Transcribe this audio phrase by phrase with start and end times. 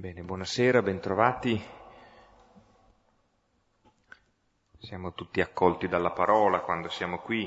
[0.00, 1.62] Bene, buonasera, bentrovati.
[4.78, 7.46] Siamo tutti accolti dalla parola quando siamo qui.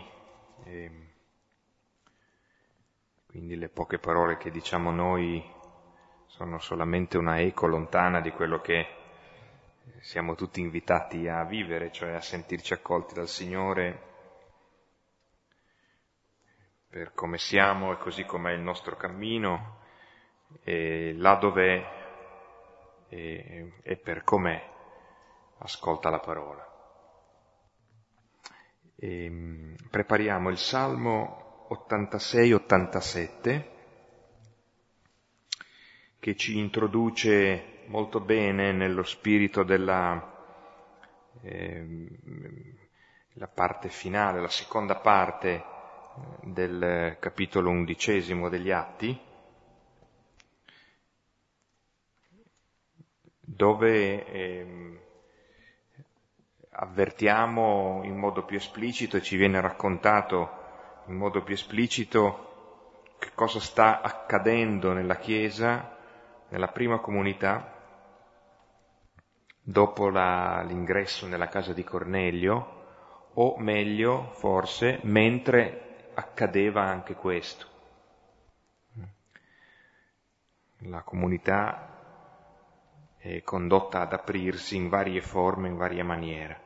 [3.25, 5.43] Quindi le poche parole che diciamo noi
[6.27, 8.85] sono solamente una eco lontana di quello che
[10.01, 14.11] siamo tutti invitati a vivere, cioè a sentirci accolti dal Signore
[16.87, 19.79] per come siamo e così com'è il nostro cammino
[20.61, 22.02] e là dove
[23.13, 24.59] e, e per com'è
[25.59, 26.67] ascolta la parola.
[28.95, 33.71] E, ehm, prepariamo il Salmo 86-87
[36.19, 40.31] che ci introduce molto bene nello spirito della
[41.41, 42.07] eh,
[43.37, 45.63] la parte finale, la seconda parte eh,
[46.43, 49.19] del capitolo undicesimo degli Atti,
[53.55, 55.01] dove eh,
[56.69, 60.61] avvertiamo in modo più esplicito e ci viene raccontato
[61.07, 65.95] in modo più esplicito che cosa sta accadendo nella Chiesa,
[66.49, 67.71] nella prima comunità,
[69.61, 72.81] dopo la, l'ingresso nella casa di Cornelio,
[73.35, 77.67] o meglio, forse, mentre accadeva anche questo.
[80.85, 81.92] La comunità
[83.23, 86.61] è condotta ad aprirsi in varie forme, in varie maniere.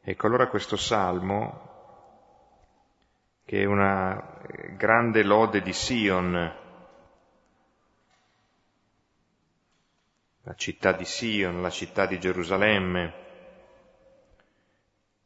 [0.00, 1.66] Ecco allora questo salmo,
[3.44, 4.40] che è una
[4.76, 6.56] grande lode di Sion,
[10.42, 13.26] la città di Sion, la città di Gerusalemme,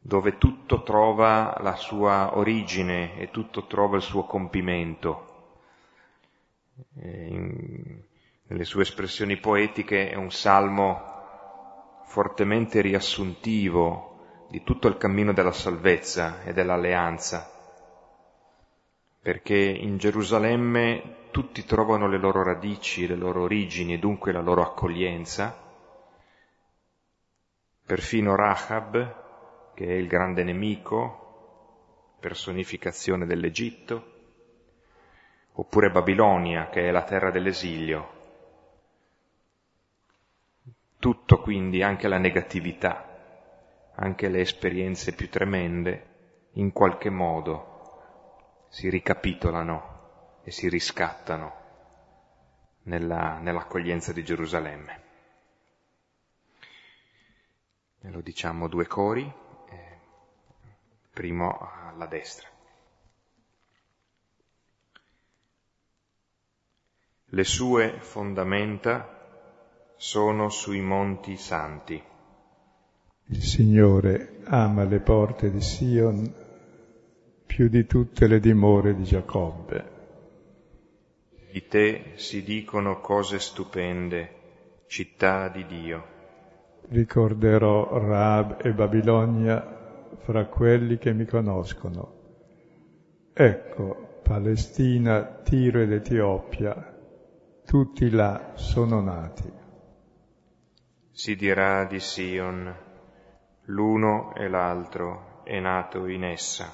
[0.00, 5.30] dove tutto trova la sua origine e tutto trova il suo compimento.
[6.96, 8.10] In,
[8.48, 11.10] nelle sue espressioni poetiche è un salmo
[12.04, 17.50] fortemente riassuntivo di tutto il cammino della salvezza e dell'alleanza,
[19.22, 24.60] perché in Gerusalemme tutti trovano le loro radici, le loro origini e dunque la loro
[24.60, 25.58] accoglienza,
[27.86, 34.10] perfino Rahab, che è il grande nemico, personificazione dell'Egitto,
[35.52, 38.20] oppure Babilonia, che è la terra dell'esilio,
[41.02, 50.38] tutto quindi, anche la negatività, anche le esperienze più tremende, in qualche modo si ricapitolano
[50.44, 51.54] e si riscattano
[52.84, 55.02] nella, nell'accoglienza di Gerusalemme.
[58.00, 59.24] E lo diciamo due cori,
[59.70, 59.98] eh,
[61.10, 62.46] primo alla destra.
[67.24, 69.21] Le sue fondamenta
[70.02, 72.02] sono sui monti santi.
[73.26, 76.34] Il Signore ama le porte di Sion
[77.46, 79.84] più di tutte le dimore di Giacobbe.
[81.52, 84.30] Di te si dicono cose stupende,
[84.88, 86.04] città di Dio.
[86.88, 92.12] Ricorderò Raab e Babilonia fra quelli che mi conoscono.
[93.32, 96.92] Ecco, Palestina, Tiro ed Etiopia,
[97.64, 99.60] tutti là sono nati
[101.22, 102.76] si dirà di Sion,
[103.66, 106.68] l'uno e l'altro è nato in essa,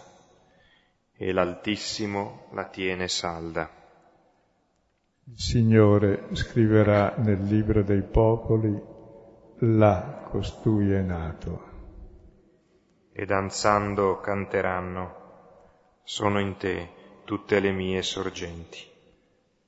[1.14, 3.68] e l'Altissimo la tiene salda.
[5.24, 8.74] Il Signore scriverà nel libro dei popoli,
[9.58, 11.66] là costui è nato.
[13.12, 16.88] E danzando canteranno, sono in te
[17.26, 18.78] tutte le mie sorgenti.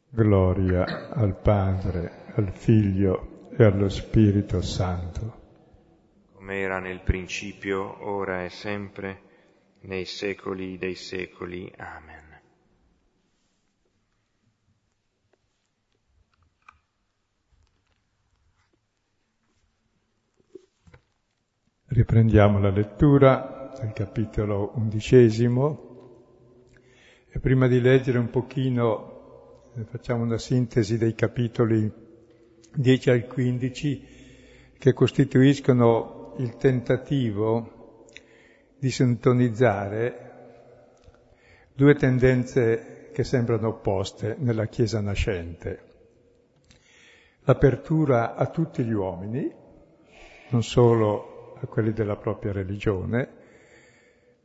[0.08, 5.38] Gloria al Padre, al Figlio e allo Spirito Santo.
[6.32, 9.20] Come era nel principio, ora e sempre,
[9.80, 11.70] nei secoli dei secoli.
[11.76, 12.40] Amen.
[21.84, 25.88] Riprendiamo la lettura del capitolo undicesimo
[27.28, 32.08] e prima di leggere un pochino facciamo una sintesi dei capitoli
[32.74, 34.06] 10 al 15,
[34.78, 38.06] che costituiscono il tentativo
[38.78, 40.28] di sintonizzare
[41.74, 45.88] due tendenze che sembrano opposte nella Chiesa nascente.
[47.44, 49.52] L'apertura a tutti gli uomini,
[50.50, 53.38] non solo a quelli della propria religione,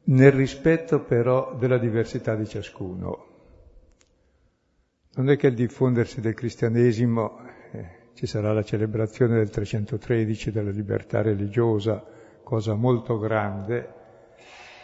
[0.05, 3.27] nel rispetto però della diversità di ciascuno.
[5.15, 7.39] Non è che il diffondersi del cristianesimo
[7.71, 12.01] eh, ci sarà la celebrazione del 313 della libertà religiosa,
[12.43, 13.93] cosa molto grande,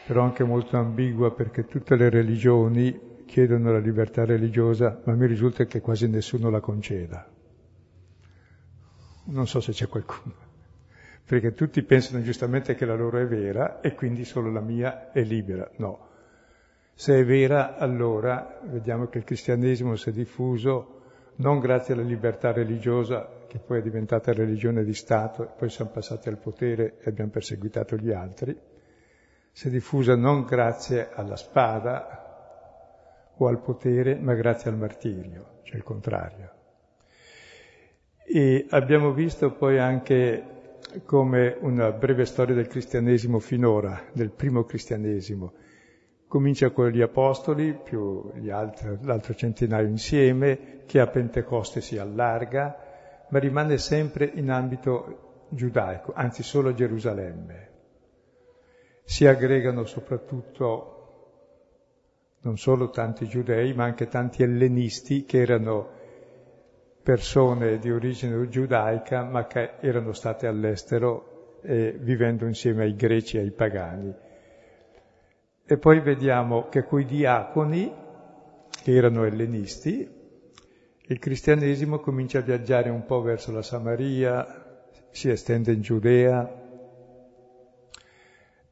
[0.06, 5.64] però anche molto ambigua perché tutte le religioni chiedono la libertà religiosa, ma mi risulta
[5.64, 7.26] che quasi nessuno la conceda.
[9.24, 10.36] Non so se c'è qualcuno,
[11.24, 15.24] perché tutti pensano giustamente che la loro è vera e quindi solo la mia è
[15.24, 15.72] libera.
[15.78, 16.10] No.
[16.94, 21.01] Se è vera, allora vediamo che il cristianesimo si è diffuso
[21.42, 25.92] non grazie alla libertà religiosa, che poi è diventata religione di Stato, e poi siamo
[25.92, 28.58] passati al potere e abbiamo perseguitato gli altri,
[29.52, 35.78] si è diffusa non grazie alla spada o al potere, ma grazie al martirio, cioè
[35.78, 36.50] il contrario.
[38.24, 45.54] E abbiamo visto poi anche come una breve storia del cristianesimo finora, del primo cristianesimo,
[46.32, 53.38] Comincia con gli apostoli, più altri, l'altro centinaio insieme, che a Pentecoste si allarga, ma
[53.38, 57.70] rimane sempre in ambito giudaico, anzi solo a Gerusalemme.
[59.04, 61.00] Si aggregano soprattutto
[62.44, 65.90] non solo tanti giudei, ma anche tanti ellenisti che erano
[67.04, 73.42] persone di origine giudaica, ma che erano state all'estero e vivendo insieme ai greci e
[73.42, 74.30] ai pagani
[75.72, 77.90] e poi vediamo che quei diaconi,
[78.84, 80.06] che erano ellenisti,
[81.00, 86.60] il cristianesimo comincia a viaggiare un po' verso la Samaria, si estende in Giudea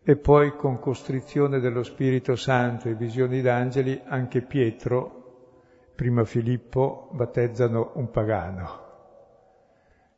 [0.03, 7.91] e poi con costrizione dello Spirito Santo e visioni d'angeli anche Pietro, prima Filippo, battezzano
[7.93, 8.87] un pagano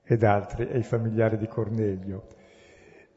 [0.02, 2.41] ed altri, e i familiari di Cornelio.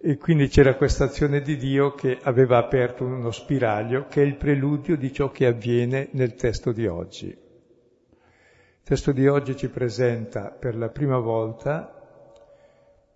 [0.06, 4.36] E quindi c'era questa azione di Dio che aveva aperto uno spiraglio che è il
[4.36, 7.28] preludio di ciò che avviene nel testo di oggi.
[7.28, 12.06] Il testo di oggi ci presenta per la prima volta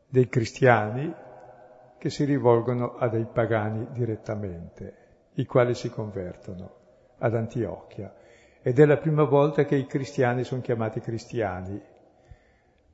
[0.09, 1.15] dei cristiani
[1.99, 4.95] che si rivolgono a dei pagani direttamente,
[5.35, 6.71] i quali si convertono
[7.19, 8.15] ad Antiochia.
[8.63, 11.79] Ed è la prima volta che i cristiani sono chiamati cristiani,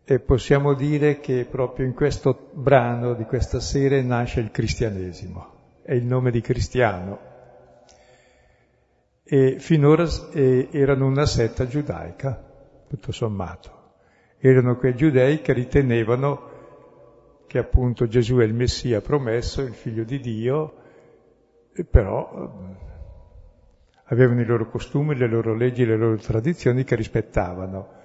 [0.07, 5.95] e possiamo dire che proprio in questo brano di questa sera nasce il cristianesimo, è
[5.95, 7.33] il nome di cristiano.
[9.23, 13.83] E finora erano una setta giudaica, tutto sommato.
[14.39, 16.53] Erano quei giudei che ritenevano
[17.47, 20.75] che appunto Gesù è il Messia promesso, il figlio di Dio,
[21.91, 22.53] però
[24.05, 28.03] avevano i loro costumi, le loro leggi, le loro tradizioni che rispettavano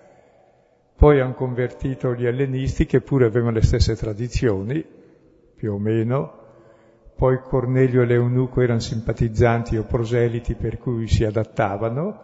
[1.00, 4.86] poi hanno convertito gli ellenisti che pure avevano le stesse tradizioni,
[5.56, 6.34] più o meno.
[7.16, 12.20] Poi Cornelio e l'Eunuco erano simpatizzanti o proseliti per cui si adattavano.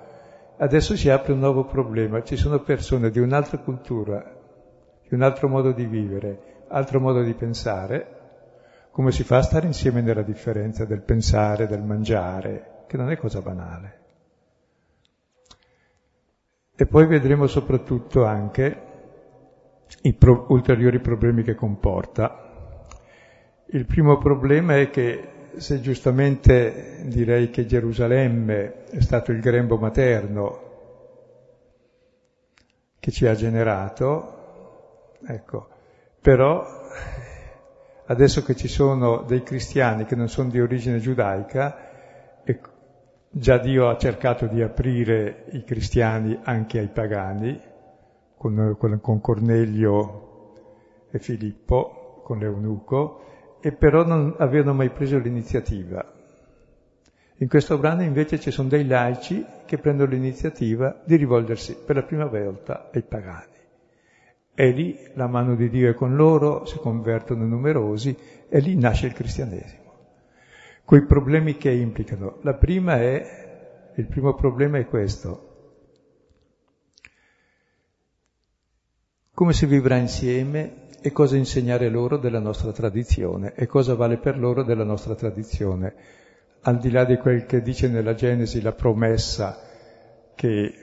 [0.58, 2.22] Adesso si apre un nuovo problema.
[2.22, 4.22] Ci sono persone di un'altra cultura,
[5.08, 8.08] di un altro modo di vivere, altro modo di pensare.
[8.92, 13.16] Come si fa a stare insieme nella differenza del pensare, del mangiare, che non è
[13.16, 14.05] cosa banale.
[16.78, 18.82] E poi vedremo soprattutto anche
[20.02, 22.84] i pro- ulteriori problemi che comporta.
[23.68, 30.64] Il primo problema è che se giustamente direi che Gerusalemme è stato il grembo materno
[33.00, 35.68] che ci ha generato, ecco,
[36.20, 36.66] però
[38.08, 42.60] adesso che ci sono dei cristiani che non sono di origine giudaica, e
[43.38, 47.60] Già Dio ha cercato di aprire i cristiani anche ai pagani,
[48.38, 50.54] con, con Cornelio
[51.12, 56.14] e Filippo, con l'Eunuco, e però non avevano mai preso l'iniziativa.
[57.40, 62.04] In questo brano invece ci sono dei laici che prendono l'iniziativa di rivolgersi per la
[62.04, 63.52] prima volta ai pagani.
[64.54, 68.16] E lì la mano di Dio è con loro, si convertono numerosi
[68.48, 69.85] e lì nasce il cristianesimo
[70.86, 72.38] coi problemi che implicano.
[72.42, 75.50] La prima è, il primo problema è questo.
[79.34, 84.38] Come si vivrà insieme e cosa insegnare loro della nostra tradizione e cosa vale per
[84.38, 85.94] loro della nostra tradizione,
[86.62, 89.60] al di là di quel che dice nella Genesi la promessa
[90.36, 90.74] che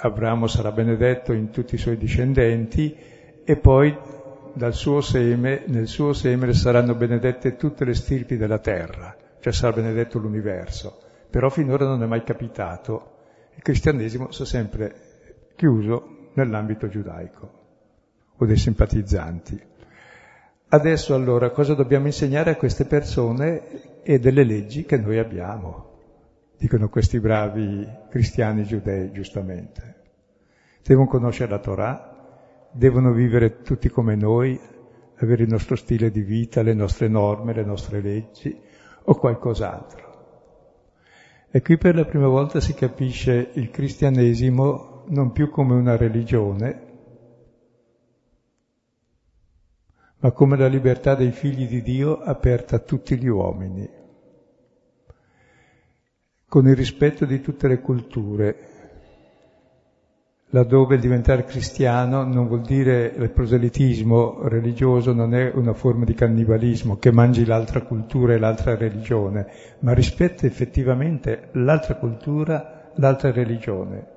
[0.00, 2.94] Abramo sarà benedetto in tutti i suoi discendenti
[3.44, 3.96] e poi
[4.54, 9.74] dal suo seme, nel suo seme saranno benedette tutte le stirpi della terra, cioè sarà
[9.74, 11.00] benedetto l'universo.
[11.30, 13.16] Però finora non è mai capitato.
[13.54, 14.94] Il cristianesimo si è sempre
[15.56, 17.52] chiuso nell'ambito giudaico
[18.36, 19.60] o dei simpatizzanti.
[20.70, 25.86] Adesso allora cosa dobbiamo insegnare a queste persone e delle leggi che noi abbiamo?
[26.58, 29.96] Dicono questi bravi cristiani giudei, giustamente.
[30.82, 32.17] Devono conoscere la Torah,
[32.72, 34.58] devono vivere tutti come noi,
[35.16, 38.56] avere il nostro stile di vita, le nostre norme, le nostre leggi
[39.04, 40.06] o qualcos'altro.
[41.50, 46.86] E qui per la prima volta si capisce il cristianesimo non più come una religione,
[50.20, 53.88] ma come la libertà dei figli di Dio aperta a tutti gli uomini,
[56.46, 58.67] con il rispetto di tutte le culture,
[60.50, 66.96] laddove diventare cristiano non vuol dire il proselitismo religioso, non è una forma di cannibalismo
[66.96, 69.46] che mangi l'altra cultura e l'altra religione,
[69.80, 74.16] ma rispetta effettivamente l'altra cultura, l'altra religione.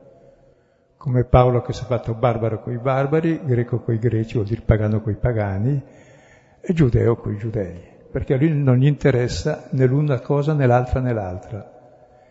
[0.96, 5.02] Come Paolo che si è fatto barbaro coi barbari, greco coi greci, vuol dire pagano
[5.02, 5.82] coi pagani,
[6.62, 11.02] e giudeo coi giudei, perché a lui non gli interessa né l'una cosa né l'altra
[11.02, 11.80] né l'altra.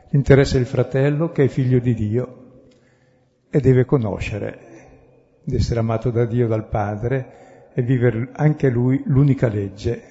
[0.09, 2.40] Gli interessa il fratello che è figlio di Dio
[3.51, 4.69] e deve conoscere
[5.43, 10.03] di essere amato da Dio, dal Padre e vivere anche lui l'unica legge,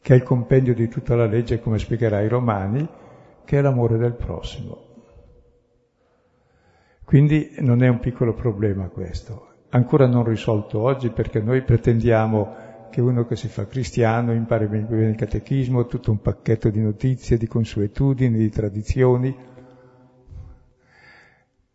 [0.00, 2.88] che è il compendio di tutta la legge, come spiegherà ai Romani,
[3.44, 4.84] che è l'amore del prossimo.
[7.04, 13.00] Quindi non è un piccolo problema questo, ancora non risolto oggi perché noi pretendiamo che
[13.00, 17.46] uno che si fa cristiano impari bene il catechismo, tutto un pacchetto di notizie, di
[17.46, 19.36] consuetudini, di tradizioni,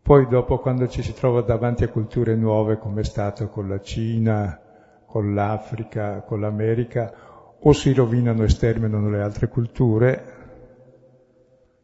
[0.02, 3.80] poi dopo quando ci si trova davanti a culture nuove come è stato con la
[3.80, 4.60] Cina,
[5.06, 7.12] con l'Africa, con l'America,
[7.60, 10.24] o si rovinano e sterminano le altre culture,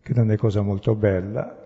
[0.02, 1.56] che non è cosa molto bella,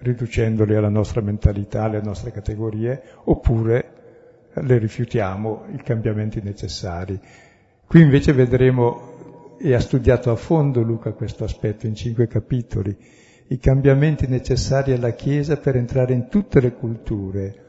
[0.00, 3.92] riducendoli alla nostra mentalità, alle nostre categorie, oppure
[4.52, 7.20] le rifiutiamo i cambiamenti necessari.
[7.86, 12.96] Qui invece vedremo, e ha studiato a fondo Luca questo aspetto in cinque capitoli,
[13.50, 17.64] i cambiamenti necessari alla Chiesa per entrare in tutte le culture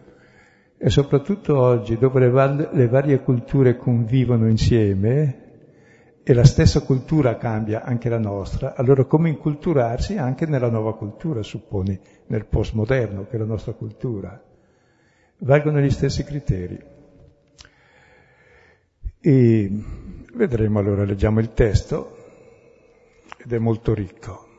[0.78, 5.50] e soprattutto oggi dove le, val- le varie culture convivono insieme
[6.22, 11.42] e la stessa cultura cambia anche la nostra, allora come inculturarsi anche nella nuova cultura,
[11.42, 14.40] supponi, nel postmoderno che è la nostra cultura?
[15.40, 16.80] Valgono gli stessi criteri.
[19.20, 19.72] E
[20.36, 22.18] vedremo allora, leggiamo il testo
[23.44, 24.50] ed è molto ricco.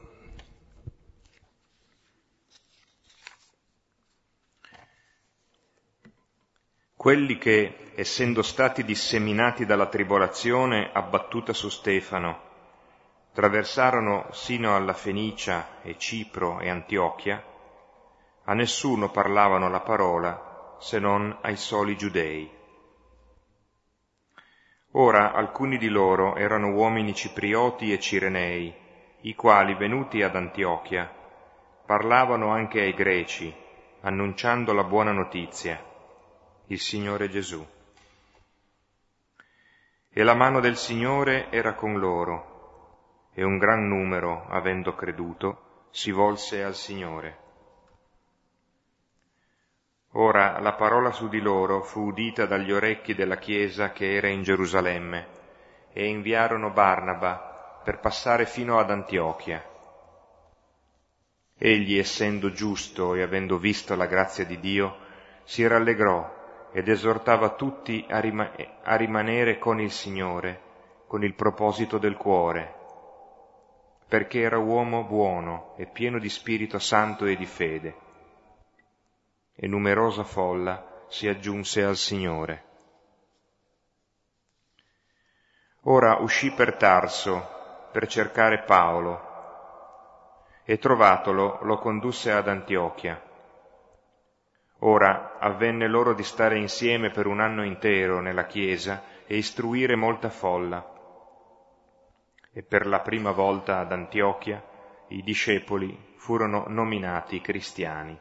[7.02, 12.38] Quelli che, essendo stati disseminati dalla tribolazione abbattuta su Stefano,
[13.32, 17.42] traversarono sino alla Fenicia e Cipro e Antiochia,
[18.44, 22.48] a nessuno parlavano la parola se non ai soli giudei.
[24.92, 28.72] Ora alcuni di loro erano uomini ciprioti e cirenei,
[29.22, 31.12] i quali, venuti ad Antiochia,
[31.84, 33.52] parlavano anche ai greci,
[34.02, 35.90] annunciando la buona notizia
[36.66, 37.66] il Signore Gesù.
[40.08, 46.10] E la mano del Signore era con loro, e un gran numero, avendo creduto, si
[46.10, 47.38] volse al Signore.
[50.12, 54.42] Ora la parola su di loro fu udita dagli orecchi della Chiesa che era in
[54.42, 55.26] Gerusalemme,
[55.92, 59.64] e inviarono Barnaba per passare fino ad Antiochia.
[61.56, 64.96] Egli, essendo giusto e avendo visto la grazia di Dio,
[65.44, 66.41] si rallegrò
[66.72, 68.50] ed esortava tutti a, rima-
[68.82, 70.60] a rimanere con il Signore,
[71.06, 72.74] con il proposito del cuore,
[74.08, 77.96] perché era uomo buono e pieno di Spirito Santo e di fede.
[79.54, 82.64] E numerosa folla si aggiunse al Signore.
[85.82, 89.30] Ora uscì per Tarso per cercare Paolo
[90.64, 93.20] e trovatolo lo condusse ad Antiochia
[94.84, 100.28] Ora avvenne loro di stare insieme per un anno intero nella Chiesa e istruire molta
[100.28, 100.84] folla.
[102.52, 104.60] E per la prima volta ad Antiochia
[105.08, 108.18] i discepoli furono nominati cristiani.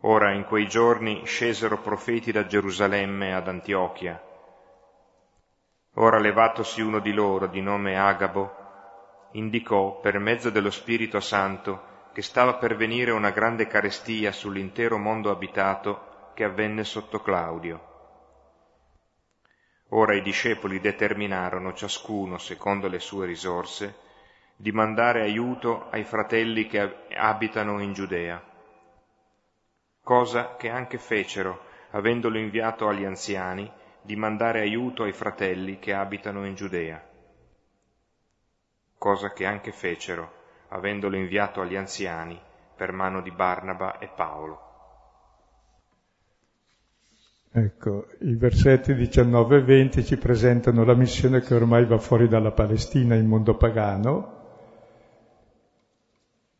[0.00, 4.20] Ora in quei giorni scesero profeti da Gerusalemme ad Antiochia.
[5.94, 8.54] Ora levatosi uno di loro, di nome Agabo,
[9.32, 15.30] indicò per mezzo dello Spirito Santo che stava per venire una grande carestia sull'intero mondo
[15.30, 17.80] abitato che avvenne sotto Claudio.
[19.90, 23.98] Ora i discepoli determinarono, ciascuno secondo le sue risorse,
[24.56, 28.42] di mandare aiuto ai fratelli che abitano in Giudea,
[30.00, 33.70] cosa che anche fecero, avendolo inviato agli anziani,
[34.00, 37.06] di mandare aiuto ai fratelli che abitano in Giudea,
[38.96, 40.35] cosa che anche fecero,
[40.68, 42.40] avendolo inviato agli anziani
[42.76, 44.60] per mano di Barnaba e Paolo.
[47.50, 52.50] Ecco, i versetti 19 e 20 ci presentano la missione che ormai va fuori dalla
[52.50, 54.34] Palestina in mondo pagano,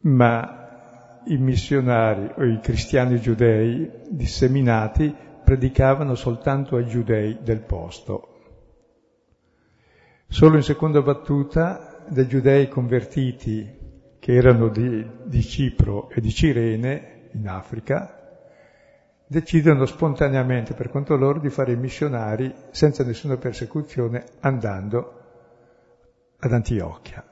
[0.00, 8.28] ma i missionari o i cristiani giudei disseminati predicavano soltanto ai giudei del posto.
[10.28, 13.85] Solo in seconda battuta dei giudei convertiti
[14.26, 18.42] che erano di, di Cipro e di Cirene in Africa
[19.24, 25.20] decidono spontaneamente per conto loro di fare i missionari senza nessuna persecuzione andando
[26.40, 27.24] ad Antiochia.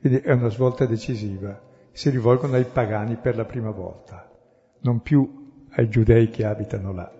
[0.00, 1.62] Quindi è una svolta decisiva.
[1.92, 4.28] Si rivolgono ai pagani per la prima volta,
[4.80, 7.12] non più ai giudei che abitano là.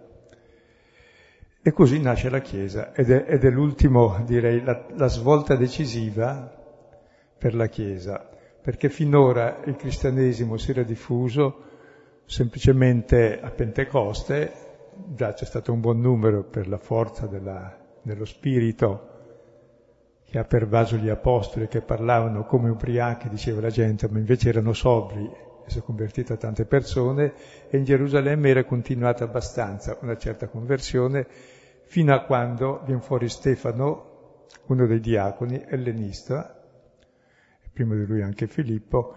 [1.63, 6.53] E così nasce la Chiesa ed è, ed è l'ultimo, direi, la, la svolta decisiva
[7.39, 8.31] per la Chiesa,
[8.69, 11.63] perché finora il cristianesimo si era diffuso
[12.27, 14.53] semplicemente a Pentecoste,
[15.15, 19.09] già c'è stato un buon numero per la forza della, dello Spirito
[20.23, 24.75] che ha pervaso gli apostoli che parlavano come ubriachi, diceva la gente, ma invece erano
[24.75, 27.33] sobri e si è convertita tante persone.
[27.71, 31.27] E in Gerusalemme era continuata abbastanza una certa conversione
[31.87, 36.58] fino a quando viene fuori Stefano, uno dei diaconi, ellenista,
[37.79, 39.15] prima di lui anche Filippo,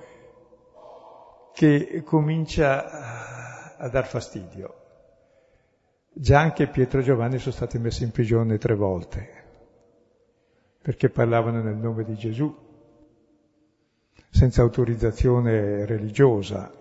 [1.52, 4.76] che comincia a dar fastidio.
[6.14, 9.30] Già anche Pietro e Giovanni sono stati messi in prigione tre volte,
[10.80, 12.56] perché parlavano nel nome di Gesù,
[14.30, 16.72] senza autorizzazione religiosa,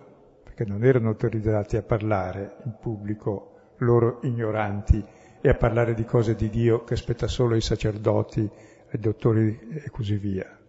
[0.45, 5.03] perché non erano autorizzati a parlare in pubblico, loro ignoranti,
[5.41, 8.41] e a parlare di cose di Dio che spetta solo ai sacerdoti,
[8.91, 10.60] ai dottori e così via.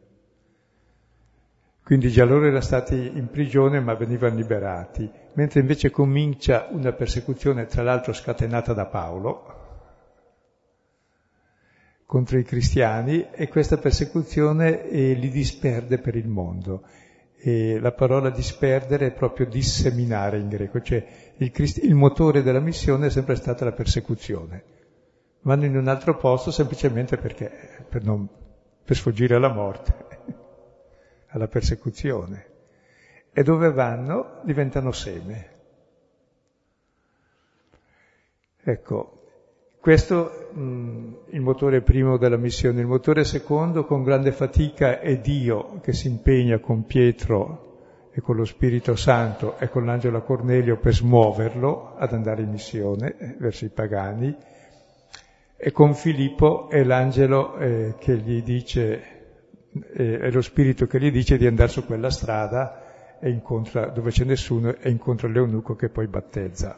[1.91, 7.65] Quindi già loro erano stati in prigione ma venivano liberati, mentre invece comincia una persecuzione,
[7.65, 9.43] tra l'altro scatenata da Paolo,
[12.05, 16.83] contro i cristiani e questa persecuzione eh, li disperde per il mondo.
[17.35, 22.61] E la parola disperdere è proprio disseminare in greco, cioè il, Christ- il motore della
[22.61, 24.63] missione è sempre stata la persecuzione.
[25.41, 27.51] Vanno in un altro posto semplicemente perché,
[27.89, 28.29] per, non,
[28.81, 30.10] per sfuggire alla morte
[31.31, 32.45] alla persecuzione
[33.33, 35.49] e dove vanno diventano seme.
[38.63, 39.21] Ecco,
[39.79, 42.81] questo mh, il motore primo della missione.
[42.81, 47.69] Il motore secondo, con grande fatica, è Dio che si impegna con Pietro
[48.13, 53.15] e con lo Spirito Santo e con l'angelo Cornelio per smuoverlo ad andare in missione
[53.17, 54.35] eh, verso i pagani.
[55.55, 59.10] E con Filippo è l'angelo eh, che gli dice
[59.93, 64.25] è lo spirito che gli dice di andare su quella strada e incontra, dove c'è
[64.25, 66.77] nessuno e incontra l'eunuco che poi battezza.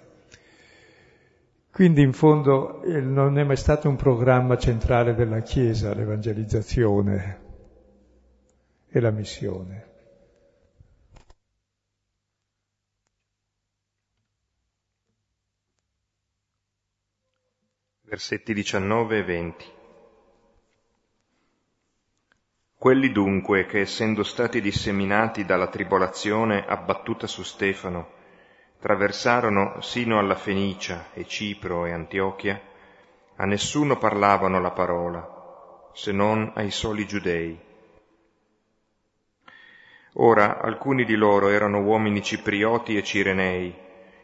[1.72, 7.42] Quindi in fondo non è mai stato un programma centrale della Chiesa l'evangelizzazione
[8.90, 9.92] e la missione.
[18.02, 19.66] Versetti 19 e 20.
[22.84, 28.10] Quelli dunque che, essendo stati disseminati dalla tribolazione abbattuta su Stefano,
[28.82, 32.60] traversarono sino alla Fenicia e Cipro e Antiochia,
[33.38, 35.26] a nessuno parlavano la parola,
[35.94, 37.58] se non ai soli giudei.
[40.16, 43.74] Ora alcuni di loro erano uomini ciprioti e cirenei,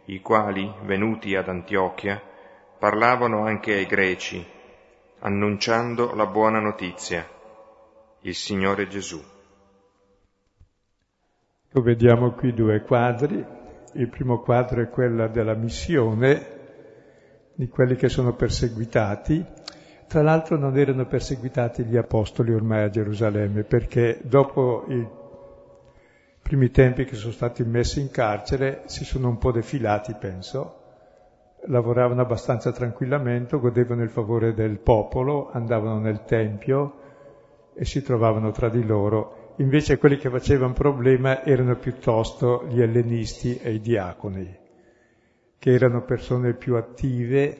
[0.07, 2.21] i quali, venuti ad Antiochia,
[2.77, 4.45] parlavano anche ai greci,
[5.19, 7.37] annunciando la buona notizia
[8.21, 9.21] il Signore Gesù.
[11.71, 13.45] Vediamo qui due quadri.
[13.93, 16.57] Il primo quadro è quello della missione
[17.53, 19.45] di quelli che sono perseguitati.
[20.07, 25.07] Tra l'altro non erano perseguitati gli apostoli ormai a Gerusalemme perché dopo i
[26.41, 30.75] primi tempi che sono stati messi in carcere si sono un po' defilati, penso,
[31.65, 36.98] lavoravano abbastanza tranquillamente, godevano il favore del popolo, andavano nel Tempio,
[37.73, 39.53] e si trovavano tra di loro.
[39.57, 44.57] Invece quelli che facevano problema erano piuttosto gli ellenisti e i diaconi,
[45.57, 47.57] che erano persone più attive,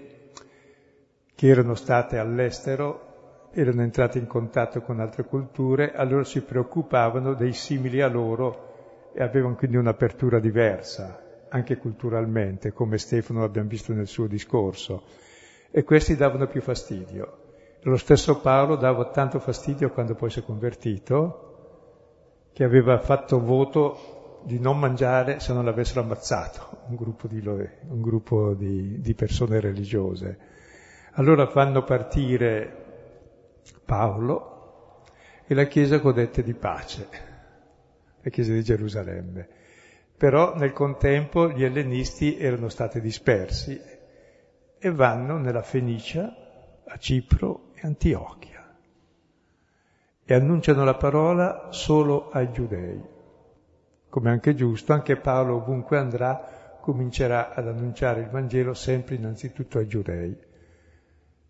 [1.36, 3.08] che erano state all'estero,
[3.52, 8.68] erano entrate in contatto con altre culture, allora si preoccupavano dei simili a loro
[9.14, 15.04] e avevano quindi un'apertura diversa, anche culturalmente, come Stefano abbiamo visto nel suo discorso.
[15.72, 17.49] E questi davano più fastidio.
[17.84, 21.50] Lo stesso Paolo dava tanto fastidio quando poi si è convertito,
[22.52, 28.02] che aveva fatto voto di non mangiare se non l'avessero ammazzato, un gruppo di, un
[28.02, 30.38] gruppo di, di persone religiose.
[31.14, 35.04] Allora fanno partire Paolo
[35.48, 37.08] e la Chiesa godette di pace,
[38.22, 39.48] la Chiesa di Gerusalemme.
[40.18, 43.80] Però nel contempo gli ellenisti erano stati dispersi
[44.78, 46.36] e vanno nella Fenicia,
[46.86, 48.76] a Cipro e Antiochia
[50.26, 53.02] e annunciano la parola solo ai giudei.
[54.10, 59.88] Come anche giusto, anche Paolo ovunque andrà comincerà ad annunciare il Vangelo sempre innanzitutto ai
[59.88, 60.48] giudei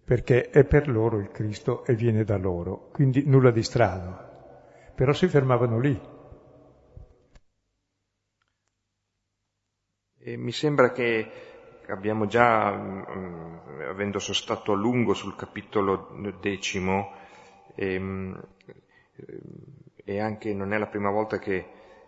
[0.10, 4.18] perché è per loro il Cristo e viene da loro, quindi nulla di strano.
[4.96, 6.02] Però si fermavano lì.
[10.18, 11.30] E mi sembra che
[11.90, 17.14] abbiamo già, mh, mm, avendo sostato a lungo sul capitolo decimo,
[17.76, 18.44] e, mh,
[20.04, 21.68] e anche non è la prima volta che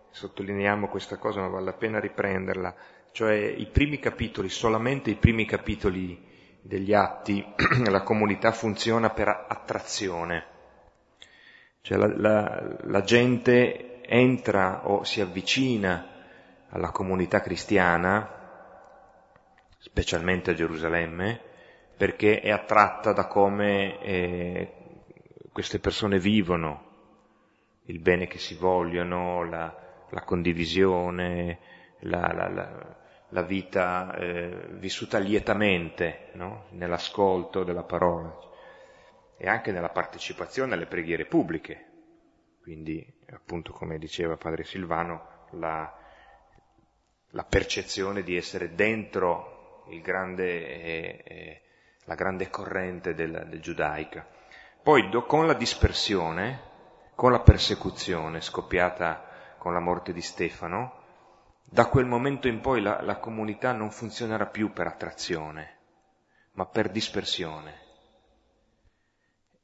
[0.10, 2.76] sottolineiamo questa cosa, ma vale la pena riprenderla,
[3.12, 6.30] cioè i primi capitoli, solamente i primi capitoli
[6.62, 7.44] degli atti
[7.90, 10.46] la comunità funziona per attrazione,
[11.82, 16.08] cioè la, la, la gente entra o si avvicina
[16.70, 18.41] alla comunità cristiana,
[19.92, 21.42] specialmente a Gerusalemme,
[21.98, 24.72] perché è attratta da come eh,
[25.52, 26.90] queste persone vivono,
[27.88, 29.76] il bene che si vogliono, la,
[30.10, 31.60] la condivisione,
[32.00, 32.96] la, la,
[33.28, 36.68] la vita eh, vissuta lietamente, no?
[36.70, 38.34] nell'ascolto della parola
[39.36, 41.88] e anche nella partecipazione alle preghiere pubbliche.
[42.62, 45.94] Quindi, appunto, come diceva padre Silvano, la,
[47.32, 49.51] la percezione di essere dentro
[50.02, 51.62] grande, eh, eh,
[52.06, 54.26] la grande corrente del, del giudaica.
[54.82, 56.70] Poi, do, con la dispersione,
[57.16, 61.00] con la persecuzione scoppiata con la morte di Stefano,
[61.64, 65.78] da quel momento in poi la, la comunità non funzionerà più per attrazione,
[66.54, 67.80] ma per dispersione.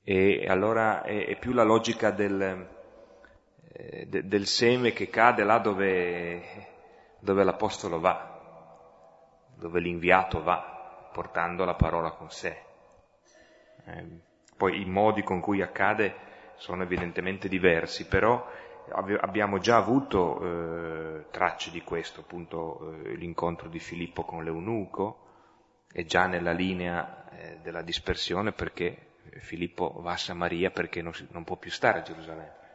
[0.03, 2.67] E allora è, è più la logica del,
[3.73, 6.43] eh, de, del, seme che cade là dove,
[7.19, 8.36] dove l'Apostolo va,
[9.57, 12.61] dove l'inviato va, portando la parola con sé.
[13.85, 14.05] Eh,
[14.55, 16.15] poi i modi con cui accade
[16.55, 18.45] sono evidentemente diversi, però
[18.89, 25.25] abbiamo già avuto eh, tracce di questo, appunto eh, l'incontro di Filippo con l'eunuco,
[25.91, 31.27] è già nella linea eh, della dispersione perché Filippo va a Samaria perché non, si,
[31.31, 32.65] non può più stare a Gerusalemme.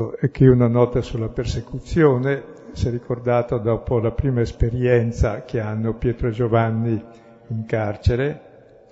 [0.00, 5.58] Oh, e qui una nota sulla persecuzione, si è ricordato dopo la prima esperienza che
[5.58, 7.04] hanno Pietro e Giovanni
[7.48, 8.86] in carcere,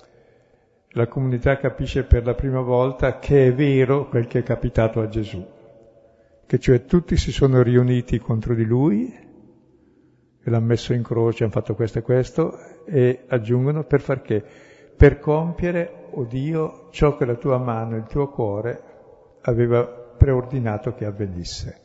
[0.91, 5.07] la comunità capisce per la prima volta che è vero quel che è capitato a
[5.07, 5.47] Gesù,
[6.45, 9.07] che cioè tutti si sono riuniti contro di lui
[10.43, 14.43] e l'hanno messo in croce, hanno fatto questo e questo, e aggiungono per far che?
[14.97, 18.83] Per compiere, o oh Dio, ciò che la tua mano e il tuo cuore
[19.43, 21.81] aveva preordinato che avvenisse.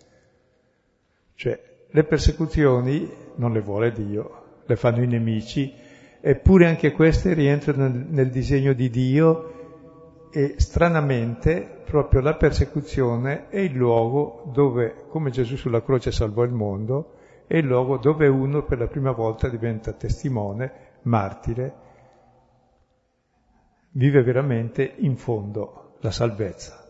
[1.35, 5.71] Cioè, le persecuzioni non le vuole Dio, le fanno i nemici,
[6.19, 13.73] eppure anche queste rientrano nel disegno di Dio e stranamente proprio la persecuzione è il
[13.73, 18.79] luogo dove, come Gesù sulla croce salvò il mondo, è il luogo dove uno per
[18.79, 20.71] la prima volta diventa testimone,
[21.03, 21.73] martire,
[23.91, 26.80] vive veramente in fondo la salvezza.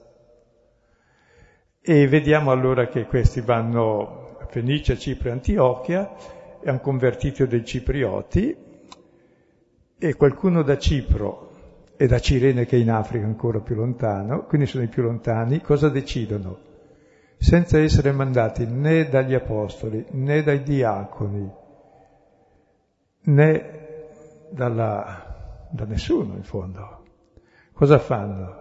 [1.84, 6.12] E vediamo allora che questi vanno a Fenicia, Cipro e Antiochia,
[6.62, 8.56] e hanno convertito dei ciprioti,
[9.98, 11.50] e qualcuno da Cipro
[11.98, 15.60] e da Cirene che è in Africa ancora più lontano, quindi sono i più lontani,
[15.62, 16.60] cosa decidono?
[17.38, 21.52] Senza essere mandati né dagli apostoli né dai diaconi
[23.24, 23.80] né
[24.52, 27.04] dalla, da nessuno in fondo.
[27.74, 28.61] Cosa fanno?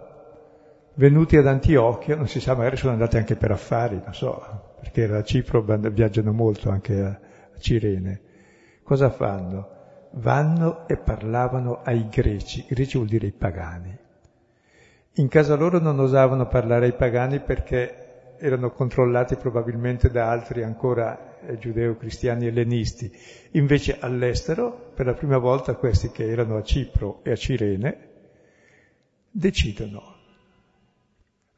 [0.93, 5.07] Venuti ad Antiochia, non si sa, magari sono andati anche per affari, non so, perché
[5.07, 7.19] da Cipro viaggiano molto anche a
[7.57, 8.21] Cirene.
[8.83, 9.79] Cosa fanno?
[10.13, 13.97] vanno e parlavano ai greci, greci vuol dire i pagani.
[15.15, 21.39] In casa loro non osavano parlare ai pagani perché erano controllati probabilmente da altri ancora
[21.41, 23.11] eh, giudeo-cristiani ellenisti.
[23.51, 27.97] Invece all'estero, per la prima volta questi che erano a Cipro e a Cirene,
[29.29, 30.10] decidono,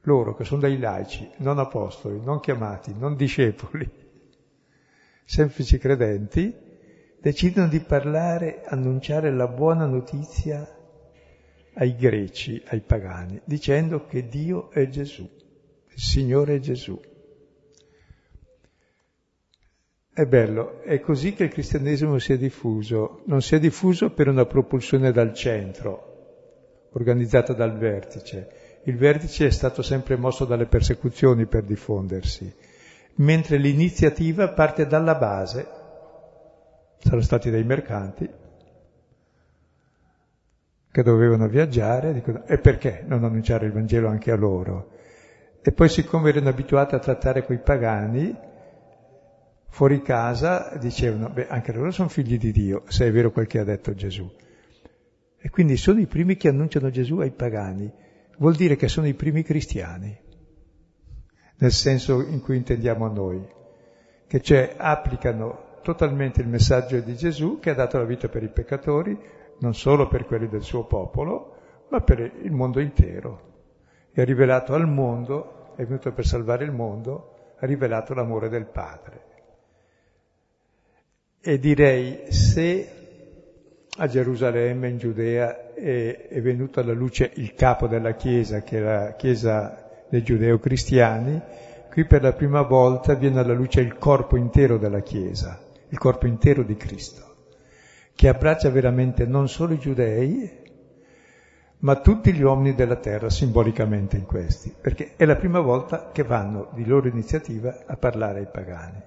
[0.04, 3.90] loro che sono dei laici, non apostoli, non chiamati, non discepoli,
[5.26, 6.54] semplici credenti,
[7.20, 10.68] decidono di parlare, annunciare la buona notizia
[11.76, 17.00] ai greci, ai pagani, dicendo che Dio è Gesù, il Signore è Gesù.
[20.16, 23.24] È bello, è così che il cristianesimo si è diffuso.
[23.26, 28.63] Non si è diffuso per una propulsione dal centro, organizzata dal vertice.
[28.86, 32.54] Il vertice è stato sempre mosso dalle persecuzioni per diffondersi,
[33.16, 35.68] mentre l'iniziativa parte dalla base.
[36.98, 38.30] Sono stati dei mercanti
[40.92, 44.92] che dovevano viaggiare, dicono, e perché non annunciare il Vangelo anche a loro?
[45.62, 48.36] E poi siccome erano abituati a trattare quei pagani,
[49.70, 53.60] fuori casa dicevano, beh, anche loro sono figli di Dio, se è vero quel che
[53.60, 54.30] ha detto Gesù.
[55.40, 57.92] E quindi sono i primi che annunciano Gesù ai pagani.
[58.44, 60.14] Vuol dire che sono i primi cristiani,
[61.60, 63.42] nel senso in cui intendiamo noi,
[64.28, 68.50] che cioè applicano totalmente il messaggio di Gesù che ha dato la vita per i
[68.50, 69.18] peccatori,
[69.60, 73.52] non solo per quelli del suo popolo, ma per il mondo intero.
[74.12, 78.66] E ha rivelato al mondo, è venuto per salvare il mondo, ha rivelato l'amore del
[78.66, 79.24] Padre.
[81.40, 83.03] E direi, se
[83.98, 88.82] a Gerusalemme, in Giudea, è, è venuto alla luce il capo della Chiesa, che è
[88.82, 91.42] la Chiesa dei giudeo-cristiani,
[91.92, 96.26] qui per la prima volta viene alla luce il corpo intero della Chiesa, il corpo
[96.26, 97.36] intero di Cristo,
[98.16, 100.62] che abbraccia veramente non solo i giudei,
[101.80, 106.24] ma tutti gli uomini della terra simbolicamente in questi, perché è la prima volta che
[106.24, 109.02] vanno di loro iniziativa a parlare ai pagani.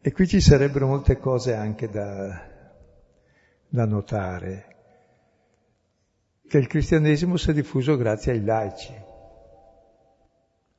[0.00, 2.55] E qui ci sarebbero molte cose anche da,
[3.76, 4.76] da notare,
[6.48, 8.94] che il cristianesimo si è diffuso grazie ai laici,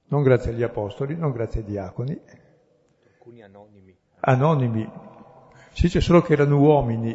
[0.05, 2.19] non grazie agli apostoli, non grazie ai diaconi.
[3.11, 3.95] Alcuni anonimi.
[4.21, 4.91] Anonimi.
[5.73, 7.13] Si dice solo che erano uomini.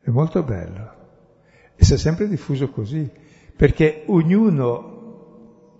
[0.00, 0.98] È molto bello.
[1.76, 3.10] E si è sempre diffuso così,
[3.56, 4.89] perché ognuno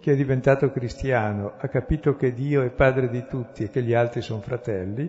[0.00, 3.92] che è diventato cristiano ha capito che Dio è padre di tutti e che gli
[3.92, 5.08] altri sono fratelli,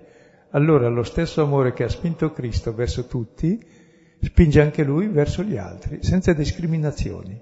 [0.52, 3.80] allora lo stesso amore che ha spinto Cristo verso tutti
[4.22, 7.42] spinge anche lui verso gli altri, senza discriminazioni.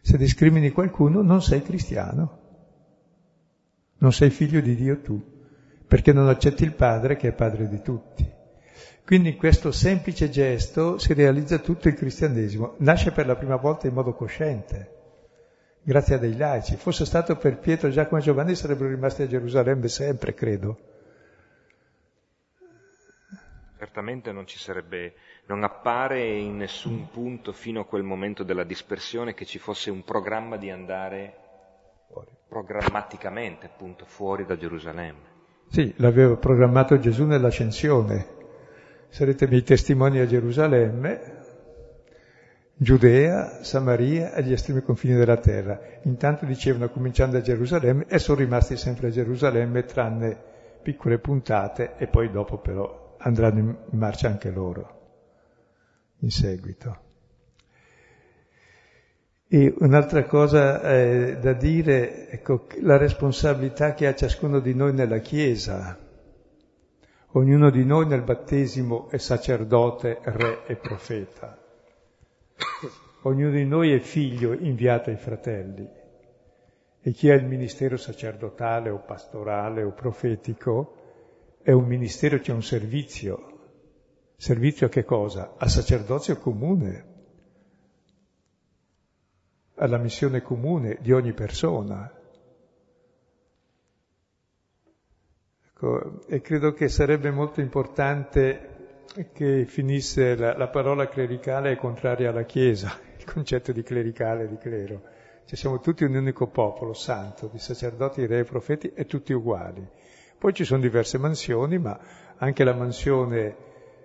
[0.00, 2.38] Se discrimini qualcuno non sei cristiano,
[3.98, 5.22] non sei figlio di Dio tu,
[5.86, 8.40] perché non accetti il Padre che è padre di tutti.
[9.04, 12.74] Quindi in questo semplice gesto si realizza tutto il cristianesimo.
[12.78, 14.90] Nasce per la prima volta in modo cosciente,
[15.82, 16.76] grazie a dei laici.
[16.76, 20.78] Fosse stato per Pietro, Giacomo e Giovanni sarebbero rimasti a Gerusalemme sempre, credo.
[23.76, 25.14] Certamente non ci sarebbe,
[25.46, 30.04] non appare in nessun punto fino a quel momento della dispersione che ci fosse un
[30.04, 31.36] programma di andare
[32.06, 32.30] fuori.
[32.48, 35.30] programmaticamente appunto fuori da Gerusalemme.
[35.68, 38.40] Sì, l'aveva programmato Gesù nell'ascensione
[39.12, 41.20] sarete miei testimoni a Gerusalemme,
[42.74, 45.78] Giudea, Samaria e agli estremi confini della terra.
[46.04, 50.34] Intanto dicevano cominciando a Gerusalemme e sono rimasti sempre a Gerusalemme tranne
[50.82, 55.00] piccole puntate e poi dopo però andranno in marcia anche loro
[56.20, 57.00] in seguito.
[59.46, 65.18] E un'altra cosa eh, da dire, ecco, la responsabilità che ha ciascuno di noi nella
[65.18, 65.98] Chiesa,
[67.34, 71.58] Ognuno di noi nel battesimo è sacerdote, re e profeta.
[73.22, 75.88] Ognuno di noi è figlio inviato ai fratelli.
[77.00, 80.96] E chi ha il ministero sacerdotale o pastorale o profetico
[81.62, 83.60] è un ministero, c'è un servizio.
[84.36, 85.54] Servizio a che cosa?
[85.56, 87.06] A sacerdozio comune,
[89.76, 92.12] alla missione comune di ogni persona.
[95.82, 99.00] Ecco, e credo che sarebbe molto importante
[99.32, 105.02] che finisse la, la parola clericale contraria alla Chiesa, il concetto di clericale, di clero.
[105.44, 109.84] Cioè siamo tutti un unico popolo santo, di sacerdoti, re e profeti, e tutti uguali.
[110.38, 111.98] Poi ci sono diverse mansioni, ma
[112.36, 113.56] anche la mansione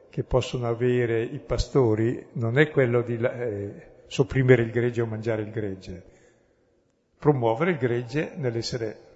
[0.10, 3.74] che possono avere i pastori non è quello di eh,
[4.08, 6.04] sopprimere il gregge o mangiare il gregge,
[7.20, 9.07] promuovere il gregge nell'essere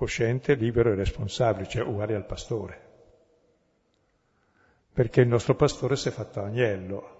[0.00, 2.88] cosciente, libero e responsabile, cioè uguale al pastore.
[4.94, 7.18] Perché il nostro pastore si è fatto agnello,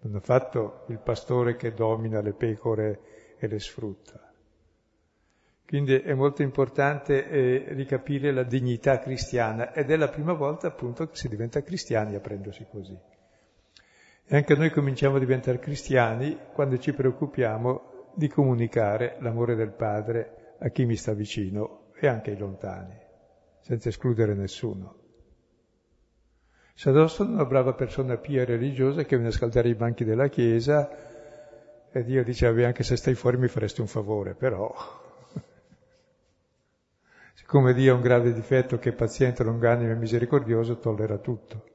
[0.00, 4.32] non ha fatto il pastore che domina le pecore e le sfrutta.
[5.66, 11.06] Quindi è molto importante eh, ricapire la dignità cristiana ed è la prima volta appunto
[11.06, 12.98] che si diventa cristiani apprendosi così.
[14.24, 20.56] E anche noi cominciamo a diventare cristiani quando ci preoccupiamo di comunicare l'amore del Padre
[20.58, 22.96] a chi mi sta vicino e anche ai lontani,
[23.60, 24.96] senza escludere nessuno.
[26.74, 30.90] Sadoston, una brava persona pia e religiosa che viene a scaldare i banchi della chiesa
[31.92, 34.74] E Dio dice, anche se stai fuori mi faresti un favore, però...
[37.34, 41.71] Siccome Dio ha un grave difetto che è paziente, longanimo e misericordioso, tollera tutto.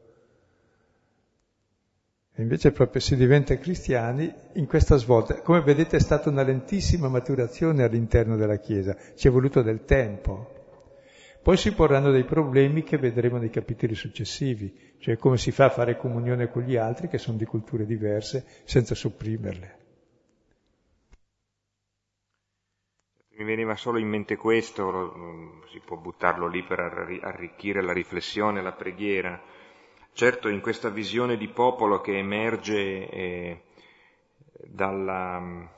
[2.40, 5.42] E invece proprio si diventa cristiani in questa svolta.
[5.42, 10.54] Come vedete è stata una lentissima maturazione all'interno della Chiesa, ci è voluto del tempo.
[11.42, 15.70] Poi si porranno dei problemi che vedremo nei capitoli successivi, cioè come si fa a
[15.72, 19.78] fare comunione con gli altri che sono di culture diverse senza sopprimerle.
[23.30, 26.82] Mi veniva solo in mente questo, si può buttarlo lì per
[27.24, 29.56] arricchire la riflessione, la preghiera
[30.18, 33.62] Certo in questa visione di popolo che emerge eh,
[34.64, 35.70] dalla,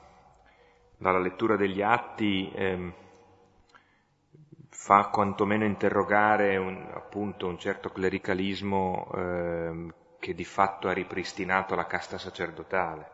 [0.96, 2.92] dalla, lettura degli atti eh,
[4.70, 11.84] fa quantomeno interrogare un, appunto un certo clericalismo eh, che di fatto ha ripristinato la
[11.84, 13.10] casta sacerdotale,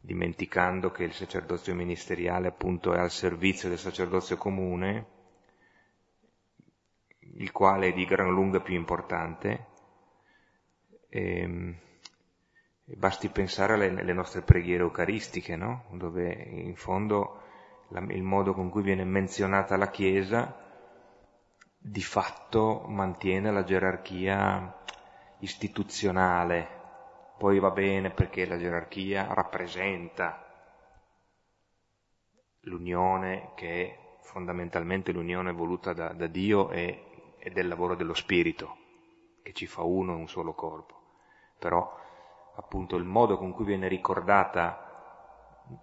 [0.00, 5.06] dimenticando che il sacerdozio ministeriale appunto è al servizio del sacerdozio comune,
[7.34, 9.69] il quale è di gran lunga più importante,
[11.10, 11.76] e, ehm,
[12.84, 15.84] basti pensare alle, alle, nostre preghiere eucaristiche, no?
[15.90, 17.42] dove in fondo
[17.88, 20.56] la, il modo con cui viene menzionata la Chiesa
[21.82, 24.82] di fatto mantiene la gerarchia
[25.40, 26.78] istituzionale.
[27.38, 30.44] Poi va bene perché la gerarchia rappresenta
[32.64, 38.76] l'unione che è fondamentalmente l'unione voluta da, da Dio e, e del lavoro dello Spirito,
[39.42, 40.99] che ci fa uno in un solo corpo
[41.60, 41.98] però
[42.56, 44.88] appunto il modo con cui viene ricordata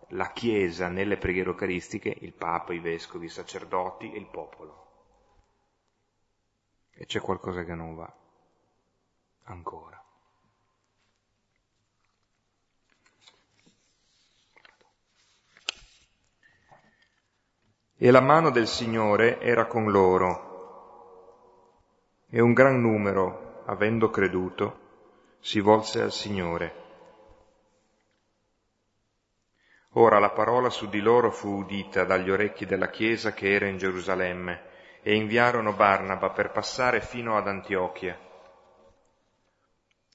[0.09, 4.85] la Chiesa nelle preghiere eucaristiche, il Papa, i Vescovi, i sacerdoti e il popolo.
[6.91, 8.11] E c'è qualcosa che non va
[9.43, 10.01] ancora.
[17.99, 20.47] E la mano del Signore era con loro,
[22.29, 24.86] e un gran numero, avendo creduto,
[25.47, 26.73] si volse al Signore.
[29.91, 33.77] Ora la parola su di loro fu udita dagli orecchi della Chiesa che era in
[33.77, 34.63] Gerusalemme
[35.01, 38.19] e inviarono Barnaba per passare fino ad Antiochia.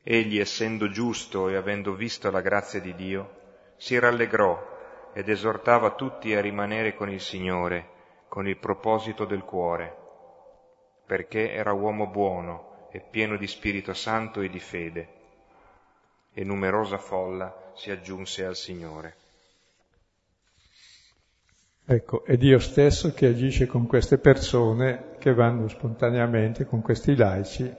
[0.03, 3.37] Egli, essendo giusto e avendo visto la grazia di Dio,
[3.79, 7.89] si rallegrò ed esortava tutti a rimanere con il Signore,
[8.29, 9.97] con il proposito del cuore,
[11.07, 15.21] perché era uomo buono e pieno di Spirito Santo e di fede,
[16.33, 19.17] e numerosa folla si aggiunse al Signore.
[21.85, 27.75] Ecco, è Dio stesso che agisce con queste persone che vanno spontaneamente, con questi laici,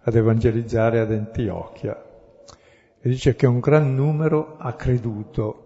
[0.00, 2.04] ad evangelizzare ad Antiochia.
[2.98, 5.62] E dice che un gran numero ha creduto.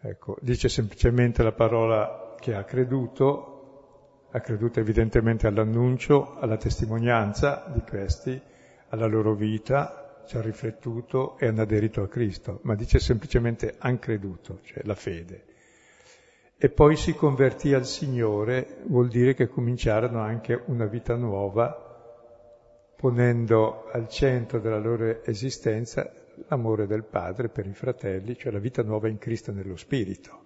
[0.00, 7.80] Ecco, dice semplicemente la parola che ha creduto, ha creduto evidentemente all'annuncio, alla testimonianza di
[7.80, 8.40] questi,
[8.94, 13.98] alla loro vita, ci ha riflettuto e hanno aderito a Cristo, ma dice semplicemente han
[13.98, 15.44] creduto, cioè la fede.
[16.56, 21.80] E poi si convertì al Signore, vuol dire che cominciarono anche una vita nuova,
[22.96, 26.10] ponendo al centro della loro esistenza
[26.48, 30.42] l'amore del Padre per i fratelli, cioè la vita nuova in Cristo nello Spirito.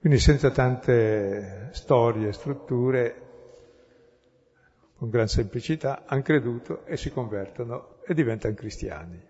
[0.00, 3.23] Quindi senza tante storie strutture,
[5.04, 9.20] con gran semplicità, hanno creduto e si convertono e diventano cristiani.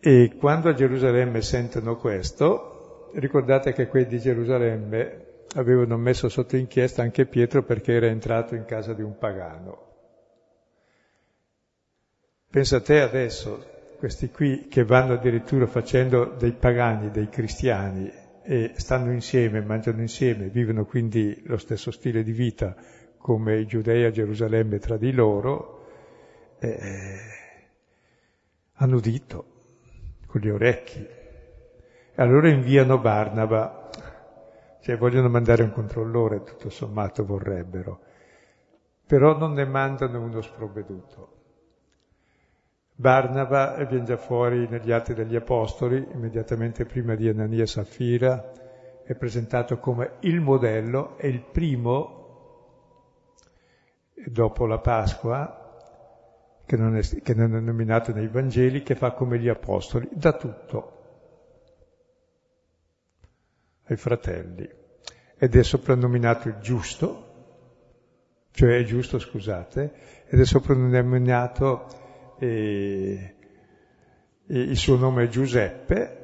[0.00, 7.02] E quando a Gerusalemme sentono questo, ricordate che quelli di Gerusalemme avevano messo sotto inchiesta
[7.02, 9.88] anche Pietro perché era entrato in casa di un pagano.
[12.50, 13.64] Pensate adesso,
[13.98, 18.10] questi qui che vanno addirittura facendo dei pagani, dei cristiani,
[18.42, 22.74] e stanno insieme, mangiano insieme, vivono quindi lo stesso stile di vita
[23.16, 25.84] come i giudei a Gerusalemme tra di loro,
[26.58, 27.18] eh,
[28.74, 29.44] hanno udito
[30.26, 30.98] con gli orecchi.
[31.02, 33.90] E allora inviano Barnaba,
[34.80, 38.00] cioè vogliono mandare un controllore, tutto sommato vorrebbero,
[39.06, 41.29] però non ne mandano uno sprovveduto
[43.00, 48.52] Barnaba viene già fuori negli Atti degli Apostoli, immediatamente prima di Anania e Saffira,
[49.02, 52.18] è presentato come il modello, è il primo,
[54.26, 55.78] dopo la Pasqua,
[56.66, 60.34] che non, è, che non è nominato nei Vangeli, che fa come gli Apostoli, da
[60.34, 60.98] tutto
[63.84, 64.68] ai fratelli.
[65.38, 67.28] Ed è soprannominato il giusto,
[68.50, 69.92] cioè è giusto, scusate,
[70.26, 72.08] ed è soprannominato
[72.40, 73.34] e,
[74.46, 76.16] e il suo nome è Giuseppe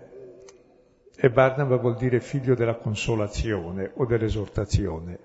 [1.14, 5.18] e Barnaba vuol dire figlio della consolazione o dell'esortazione.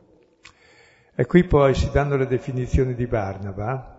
[1.16, 3.98] E qui poi si danno le definizioni di Barnaba,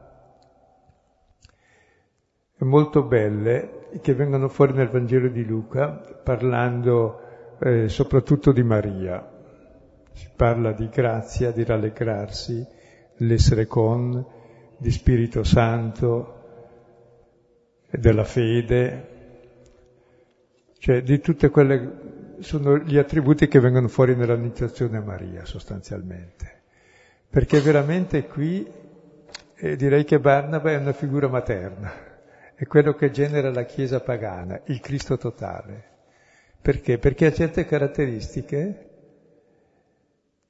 [2.59, 5.88] molto belle, che vengono fuori nel Vangelo di Luca,
[6.22, 7.20] parlando
[7.59, 9.30] eh, soprattutto di Maria.
[10.12, 12.66] Si parla di grazia, di rallegrarsi,
[13.16, 14.24] l'essere con,
[14.78, 16.41] di Spirito Santo,
[17.99, 19.09] della fede,
[20.78, 26.61] cioè di tutte quelle, sono gli attributi che vengono fuori nell'annunciazione a Maria sostanzialmente.
[27.28, 28.66] Perché veramente qui
[29.55, 31.93] eh, direi che Barnaba è una figura materna,
[32.55, 35.90] è quello che genera la Chiesa pagana, il Cristo totale.
[36.61, 36.99] Perché?
[36.99, 38.90] Perché ha certe caratteristiche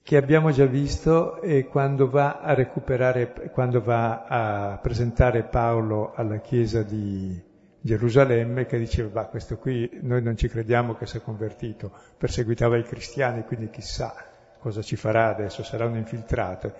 [0.03, 6.38] che abbiamo già visto e quando va a recuperare, quando va a presentare Paolo alla
[6.38, 7.40] chiesa di
[7.80, 13.44] Gerusalemme, che diceva, questo qui noi non ci crediamo che sia convertito, perseguitava i cristiani,
[13.44, 14.14] quindi chissà
[14.59, 16.72] cosa ci farà adesso, sarà un infiltrato.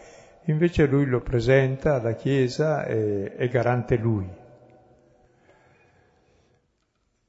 [0.47, 4.29] Invece lui lo presenta alla chiesa e è garante lui.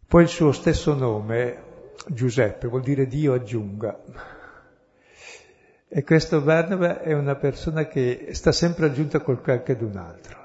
[0.07, 3.99] Poi il suo stesso nome, Giuseppe, vuol dire Dio aggiunga.
[5.95, 10.39] E questo Barnaba è una persona che sta sempre aggiunta col qualche d'un altro.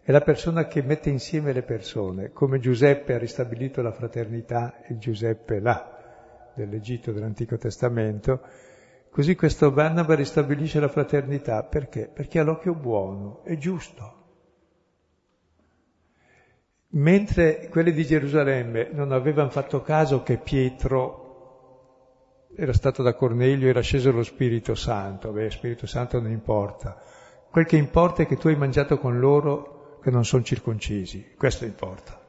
[0.00, 4.98] È la persona che mette insieme le persone, come Giuseppe ha ristabilito la fraternità, il
[4.98, 8.42] Giuseppe là, dell'Egitto dell'Antico Testamento,
[9.10, 11.64] così questo Barnaba ristabilisce la fraternità.
[11.64, 12.06] Perché?
[12.06, 14.22] Perché ha l'occhio buono, è giusto.
[16.90, 21.23] Mentre quelli di Gerusalemme non avevano fatto caso che Pietro
[22.56, 27.00] era stato da Cornelio, era sceso lo Spirito Santo, beh, Spirito Santo non importa.
[27.50, 31.64] Quel che importa è che tu hai mangiato con loro che non sono circoncisi, questo
[31.64, 32.20] importa.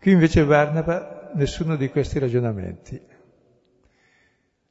[0.00, 3.00] Qui invece Barnaba nessuno di questi ragionamenti.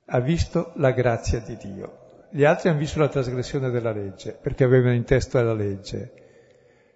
[0.05, 2.27] Ha visto la grazia di Dio.
[2.29, 6.22] Gli altri hanno visto la trasgressione della legge, perché avevano in testa la legge.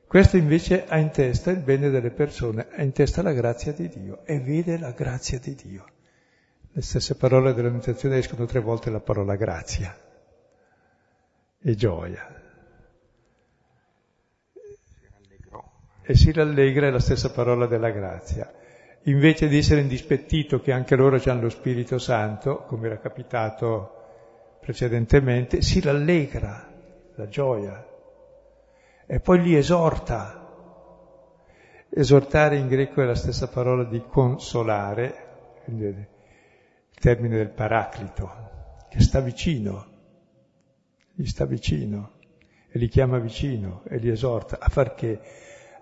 [0.08, 3.90] Questo invece ha in testa il bene delle persone, ha in testa la grazia di
[3.90, 5.86] Dio e vede la grazia di Dio.
[6.72, 9.94] Le stesse parole dell'annunciazione escono tre volte la parola grazia
[11.60, 12.42] e gioia.
[16.04, 18.50] E si rallegra è la stessa parola della grazia.
[19.04, 23.92] Invece di essere indispettito che anche loro hanno lo Spirito Santo, come era capitato
[24.62, 26.74] precedentemente, si rallegra
[27.16, 27.86] la gioia,
[29.08, 30.44] e poi li esorta.
[31.90, 36.06] Esortare in greco è la stessa parola di consolare, il
[37.00, 38.30] termine del paraclito,
[38.90, 39.86] che sta vicino,
[41.14, 42.18] gli sta vicino
[42.70, 45.20] e li chiama vicino e li esorta a far che?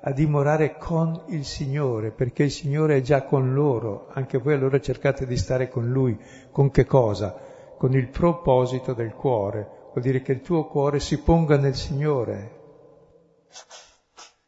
[0.07, 4.79] A dimorare con il Signore, perché il Signore è già con loro, anche voi allora
[4.79, 6.15] cercate di stare con Lui,
[6.51, 7.35] con che cosa?
[7.75, 12.64] Con il proposito del cuore, vuol dire che il tuo cuore si ponga nel Signore,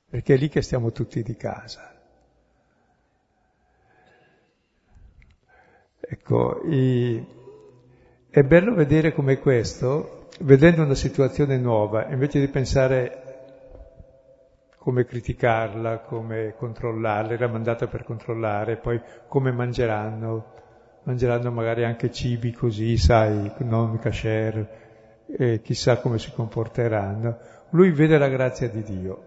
[0.10, 1.94] perché è lì che stiamo tutti di casa.
[6.00, 7.26] Ecco, i...
[8.30, 13.24] è bello vedere come questo, vedendo una situazione nuova, invece di pensare
[14.78, 20.54] come criticarla, come controllarla, era mandata per controllare, poi come mangeranno,
[21.04, 27.38] mangeranno magari anche cibi così, sai, non kasher, e chissà come si comporteranno
[27.72, 29.24] lui vede la grazia di Dio.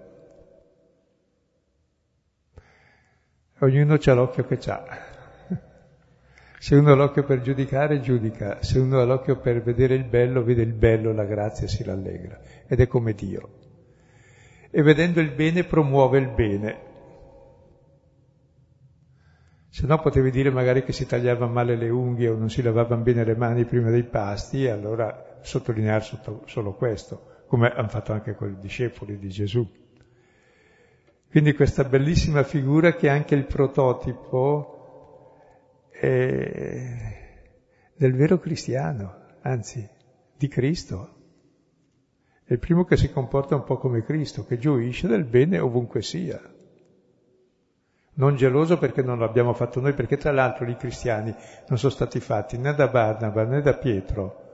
[3.58, 4.84] Ognuno ha l'occhio che ha.
[6.58, 8.62] Se uno ha l'occhio per giudicare, giudica.
[8.62, 12.40] Se uno ha l'occhio per vedere il bello, vede il bello, la grazia si rallegra.
[12.66, 13.48] Ed è come Dio.
[14.70, 16.88] E vedendo il bene, promuove il bene.
[19.68, 23.02] Se no potevi dire magari che si tagliava male le unghie o non si lavavano
[23.02, 26.04] bene le mani prima dei pasti, e allora sottolineare
[26.46, 29.68] solo questo come hanno fatto anche con i discepoli di Gesù.
[31.28, 35.34] Quindi questa bellissima figura che è anche il prototipo
[36.00, 36.94] del
[38.14, 39.84] vero cristiano, anzi
[40.36, 41.16] di Cristo.
[42.44, 46.02] È il primo che si comporta un po' come Cristo, che gioisce del bene ovunque
[46.02, 46.40] sia.
[48.14, 51.34] Non geloso perché non l'abbiamo fatto noi, perché tra l'altro i cristiani
[51.66, 54.49] non sono stati fatti né da Barnaba né da Pietro,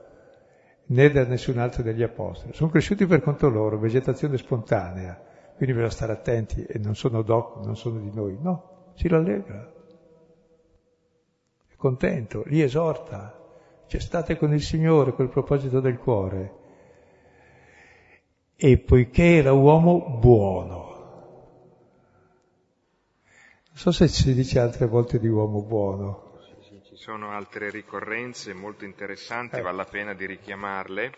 [0.87, 2.53] né da nessun altro degli apostoli.
[2.53, 5.19] Sono cresciuti per conto loro, vegetazione spontanea,
[5.55, 9.73] quindi bisogna stare attenti e non sono doc, non sono di noi, no, si rallegra,
[11.67, 13.37] è contento, li esorta,
[13.87, 16.55] cioè state con il Signore, quel proposito del cuore.
[18.59, 20.85] e poiché era uomo buono.
[23.67, 26.26] Non so se si dice altre volte di uomo buono.
[26.97, 29.61] Ci sono altre ricorrenze molto interessanti, eh.
[29.61, 31.13] vale la pena di richiamarle.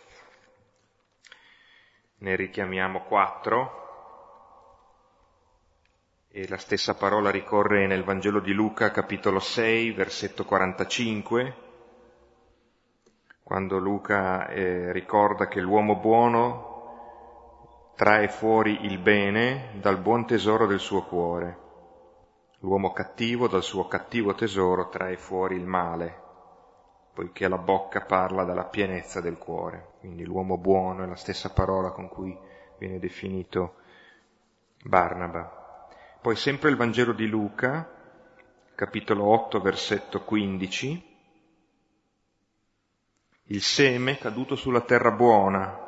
[2.17, 3.87] Ne richiamiamo quattro.
[6.27, 11.55] E la stessa parola ricorre nel Vangelo di Luca, capitolo 6, versetto 45,
[13.41, 20.79] quando Luca eh, ricorda che l'uomo buono trae fuori il bene dal buon tesoro del
[20.79, 21.68] suo cuore.
[22.59, 26.21] L'uomo cattivo dal suo cattivo tesoro trae fuori il male,
[27.13, 29.93] poiché la bocca parla dalla pienezza del cuore.
[29.99, 32.37] Quindi l'uomo buono è la stessa parola con cui
[32.77, 33.75] viene definito
[34.83, 35.87] Barnaba.
[36.21, 37.89] Poi sempre il Vangelo di Luca,
[38.75, 41.17] capitolo 8, versetto 15.
[43.43, 45.87] Il seme caduto sulla terra buona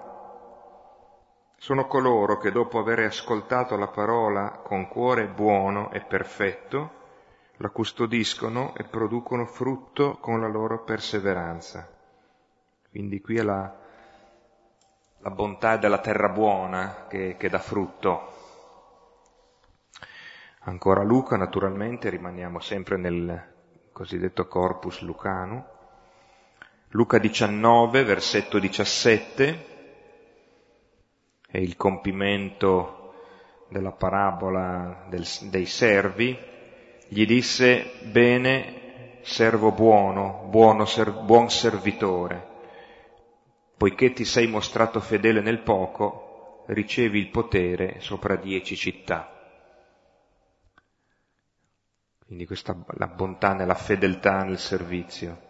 [1.62, 6.92] sono coloro che dopo aver ascoltato la parola con cuore buono e perfetto,
[7.58, 11.88] la custodiscono e producono frutto con la loro perseveranza.
[12.90, 13.72] Quindi qui è la,
[15.20, 18.34] la bontà della terra buona che, che dà frutto.
[20.62, 23.50] Ancora Luca, naturalmente, rimaniamo sempre nel
[23.92, 25.68] cosiddetto corpus lucano.
[26.88, 29.71] Luca 19, versetto 17,
[31.52, 33.14] è il compimento
[33.68, 36.38] della parabola del, dei servi.
[37.08, 42.48] Gli disse, bene, servo buono, buono ser, buon servitore,
[43.78, 49.30] poiché ti sei mostrato fedele nel poco, ricevi il potere sopra dieci città.
[52.26, 55.50] Quindi questa la bontà nella fedeltà nel servizio.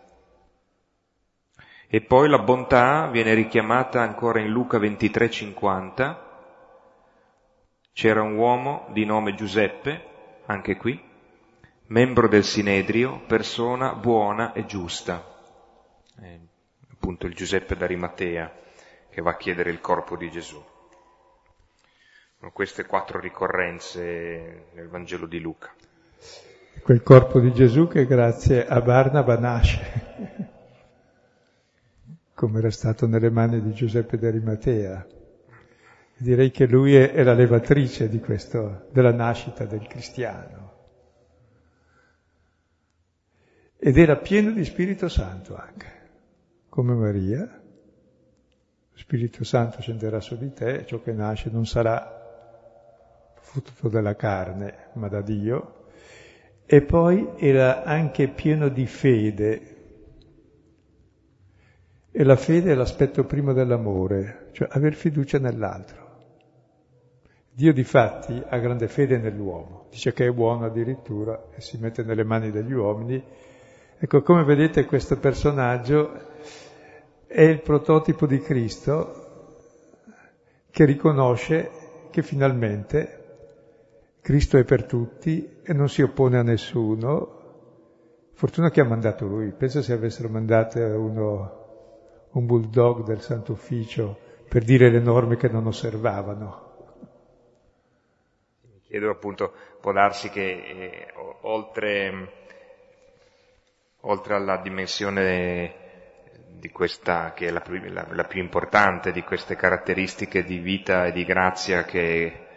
[1.94, 6.30] E poi la bontà viene richiamata ancora in Luca 23:50.
[7.92, 10.06] C'era un uomo di nome Giuseppe,
[10.46, 10.98] anche qui,
[11.88, 15.22] membro del Sinedrio, persona buona e giusta.
[16.22, 16.40] Eh,
[16.94, 18.50] appunto il Giuseppe d'Arimatea
[19.10, 20.64] che va a chiedere il corpo di Gesù.
[22.54, 25.76] Queste quattro ricorrenze nel Vangelo di Luca
[26.82, 30.48] quel corpo di Gesù che grazie a Barnaba nasce,
[32.42, 35.06] come era stato nelle mani di Giuseppe d'Arimatea.
[36.18, 40.72] Direi che lui è, la levatrice di questo, della nascita del cristiano.
[43.78, 46.10] Ed era pieno di Spirito Santo anche,
[46.68, 47.42] come Maria.
[47.42, 54.88] Lo Spirito Santo scenderà su di te, ciò che nasce non sarà frutto della carne,
[54.94, 55.86] ma da Dio,
[56.66, 59.71] e poi era anche pieno di fede.
[62.12, 66.10] E la fede è l'aspetto primo dell'amore, cioè aver fiducia nell'altro.
[67.54, 72.04] Dio di fatti ha grande fede nell'uomo, dice che è buono addirittura e si mette
[72.04, 73.24] nelle mani degli uomini.
[73.98, 76.12] Ecco, come vedete questo personaggio
[77.28, 79.22] è il prototipo di Cristo
[80.70, 81.70] che riconosce
[82.10, 83.22] che finalmente
[84.22, 87.40] Cristo è per tutti e non si oppone a nessuno.
[88.34, 89.52] Fortuna che ha mandato lui.
[89.52, 91.61] Pensa se avessero mandato uno,
[92.32, 94.18] un bulldog del Santo Ufficio
[94.48, 96.70] per dire le norme che non osservavano.
[98.64, 102.34] Mi chiedo appunto, può darsi che eh, oltre,
[104.02, 105.76] oltre alla dimensione
[106.60, 111.12] di questa, che è la la, la più importante di queste caratteristiche di vita e
[111.12, 112.48] di grazia che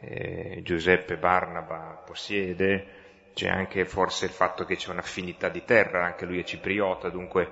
[0.00, 3.02] eh, Giuseppe Barnaba possiede,
[3.34, 7.50] c'è anche forse il fatto che c'è un'affinità di terra, anche lui è cipriota, dunque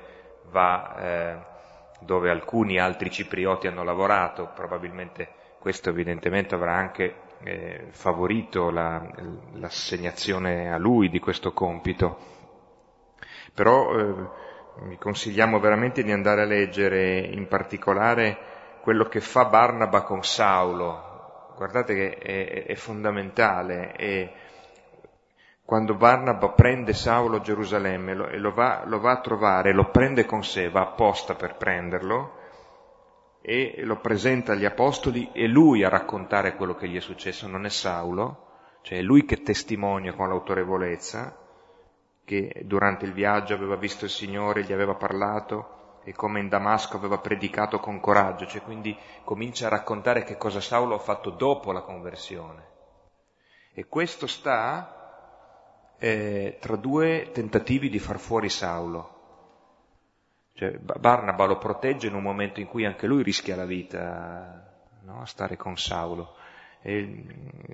[0.50, 1.51] va eh,
[2.04, 5.28] dove alcuni altri ciprioti hanno lavorato, probabilmente
[5.58, 9.00] questo evidentemente avrà anche eh, favorito la,
[9.54, 12.18] l'assegnazione a lui di questo compito.
[13.54, 18.50] Però eh, consigliamo veramente di andare a leggere in particolare
[18.82, 24.32] quello che fa Barnaba con Saulo, guardate che è, è fondamentale, e
[25.64, 30.26] quando Barnaba prende Saulo a Gerusalemme e lo va, lo va a trovare, lo prende
[30.26, 32.40] con sé, va apposta per prenderlo,
[33.40, 37.64] e lo presenta agli apostoli e lui a raccontare quello che gli è successo, non
[37.64, 38.46] è Saulo,
[38.82, 41.38] cioè è lui che testimonia con l'autorevolezza
[42.24, 46.96] che durante il viaggio aveva visto il Signore, gli aveva parlato, e come in Damasco
[46.96, 51.72] aveva predicato con coraggio, cioè quindi comincia a raccontare che cosa Saulo ha fatto dopo
[51.72, 52.70] la conversione.
[53.74, 55.01] E questo sta
[56.02, 59.20] eh, tra due tentativi di far fuori Saulo.
[60.54, 64.68] Cioè, Barnaba lo protegge in un momento in cui anche lui rischia la vita,
[65.02, 65.20] no?
[65.20, 66.34] a stare con Saulo.
[66.82, 67.24] E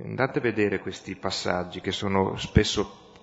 [0.04, 3.14] andate a vedere questi passaggi che sono spesso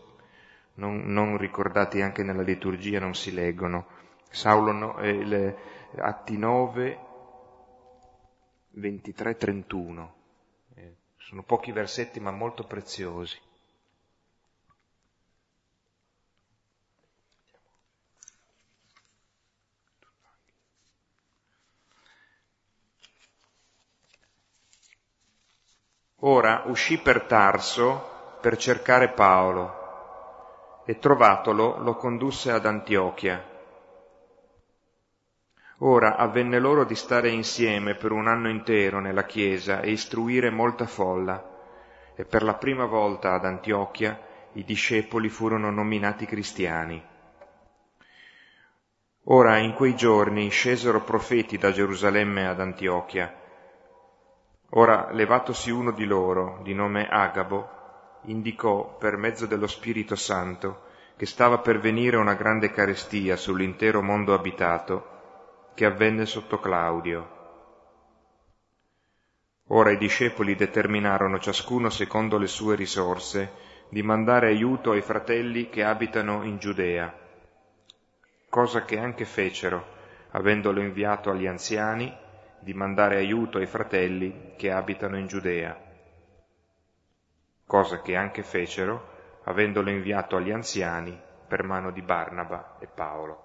[0.76, 3.86] non, non ricordati anche nella liturgia, non si leggono.
[4.32, 5.58] Saulo, no, eh, le,
[5.97, 6.99] Atti 9,
[8.72, 10.16] 23, 31.
[10.74, 13.45] Eh, sono pochi versetti ma molto preziosi.
[26.28, 33.44] Ora uscì per Tarso per cercare Paolo e trovatolo lo condusse ad Antiochia.
[35.80, 40.88] Ora avvenne loro di stare insieme per un anno intero nella chiesa e istruire molta
[40.88, 41.44] folla,
[42.16, 44.20] e per la prima volta ad Antiochia
[44.54, 47.04] i discepoli furono nominati cristiani.
[49.26, 53.44] Ora in quei giorni scesero profeti da Gerusalemme ad Antiochia,
[54.78, 60.84] Ora, levatosi uno di loro, di nome Agabo, indicò per mezzo dello Spirito Santo
[61.16, 67.30] che stava per venire una grande carestia sull'intero mondo abitato che avvenne sotto Claudio.
[69.68, 73.54] Ora i discepoli determinarono ciascuno secondo le sue risorse
[73.88, 77.18] di mandare aiuto ai fratelli che abitano in Giudea,
[78.50, 79.86] cosa che anche fecero,
[80.32, 82.24] avendolo inviato agli anziani
[82.66, 85.78] di mandare aiuto ai fratelli che abitano in Giudea,
[87.63, 89.13] cosa che anche fecero,
[89.43, 91.16] avendolo inviato agli anziani
[91.47, 93.43] per mano di Barnaba e Paolo.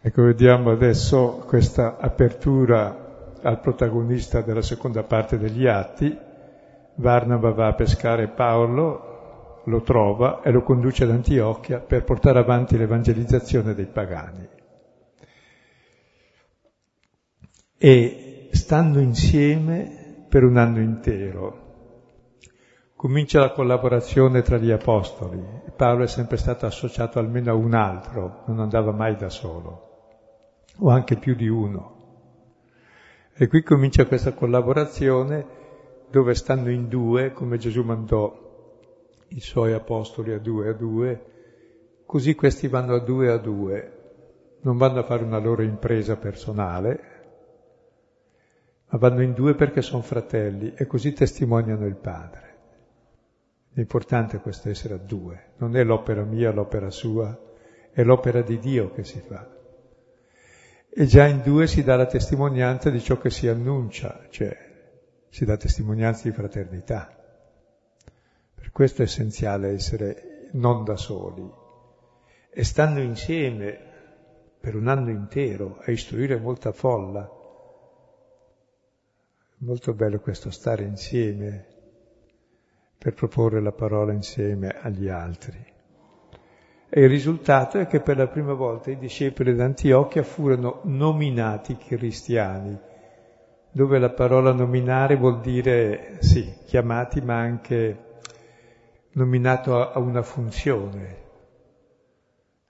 [0.00, 6.16] Ecco, vediamo adesso questa apertura al protagonista della seconda parte degli atti.
[6.94, 12.78] Barnaba va a pescare Paolo, lo trova e lo conduce ad Antiochia per portare avanti
[12.78, 14.57] l'evangelizzazione dei pagani.
[17.78, 21.66] E stanno insieme per un anno intero.
[22.96, 25.40] Comincia la collaborazione tra gli apostoli.
[25.76, 30.88] Paolo è sempre stato associato almeno a un altro, non andava mai da solo, o
[30.90, 31.94] anche più di uno.
[33.32, 35.46] E qui comincia questa collaborazione
[36.10, 38.46] dove stanno in due, come Gesù mandò
[39.28, 41.24] i suoi apostoli a due a due,
[42.04, 43.92] così questi vanno a due a due,
[44.62, 47.17] non vanno a fare una loro impresa personale,
[48.90, 52.46] ma vanno in due perché sono fratelli e così testimoniano il Padre.
[53.72, 57.38] L'importante è questo essere a due, non è l'opera mia, l'opera sua,
[57.92, 59.56] è l'opera di Dio che si fa.
[60.90, 64.56] E già in due si dà la testimonianza di ciò che si annuncia, cioè
[65.28, 67.14] si dà testimonianza di fraternità.
[68.54, 71.48] Per questo è essenziale essere non da soli.
[72.50, 73.78] E stanno insieme
[74.58, 77.30] per un anno intero a istruire molta folla,
[79.60, 81.66] Molto bello questo stare insieme
[82.96, 85.58] per proporre la parola insieme agli altri.
[86.88, 92.78] E il risultato è che per la prima volta i discepoli d'Antiochia furono nominati cristiani,
[93.72, 98.04] dove la parola nominare vuol dire, sì, chiamati, ma anche
[99.14, 101.16] nominato a una funzione,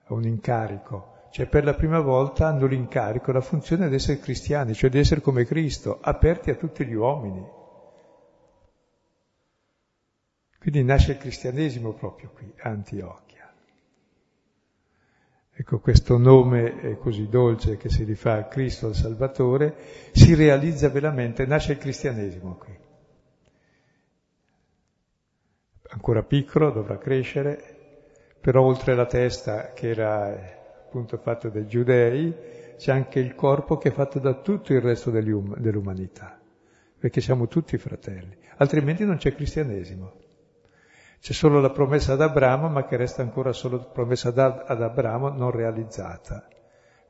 [0.05, 1.17] a un incarico.
[1.31, 5.21] Cioè per la prima volta hanno l'incarico, la funzione di essere cristiani, cioè di essere
[5.21, 7.57] come Cristo, aperti a tutti gli uomini.
[10.59, 13.53] Quindi nasce il cristianesimo proprio qui, Antiochia.
[15.53, 19.75] Ecco, questo nome così dolce che si rifà a Cristo, al Salvatore,
[20.11, 22.77] si realizza veramente, nasce il cristianesimo qui.
[25.91, 27.77] Ancora piccolo, dovrà crescere,
[28.39, 30.58] però oltre la testa che era
[30.89, 32.35] appunto fatto dai giudei,
[32.75, 36.39] c'è anche il corpo che è fatto da tutto il resto dell'umanità,
[36.97, 40.13] perché siamo tutti fratelli, altrimenti non c'è cristianesimo.
[41.21, 45.51] C'è solo la promessa ad Abramo, ma che resta ancora solo promessa ad Abramo non
[45.51, 46.47] realizzata.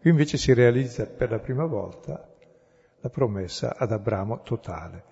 [0.01, 2.27] Qui invece si realizza per la prima volta
[2.99, 5.03] la promessa ad Abramo totale.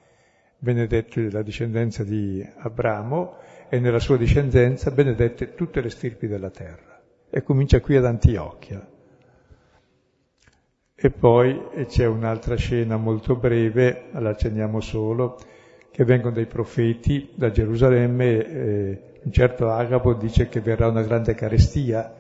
[0.58, 3.38] Benedetto la discendenza di Abramo
[3.70, 6.87] e nella sua discendenza benedette tutte le stirpi della terra
[7.30, 8.86] e comincia qui ad Antiochia.
[11.00, 15.38] E poi c'è un'altra scena molto breve, la accenniamo solo,
[15.92, 21.36] che vengono dei profeti da Gerusalemme, e un certo Agabo dice che verrà una grande
[21.36, 22.16] carestia,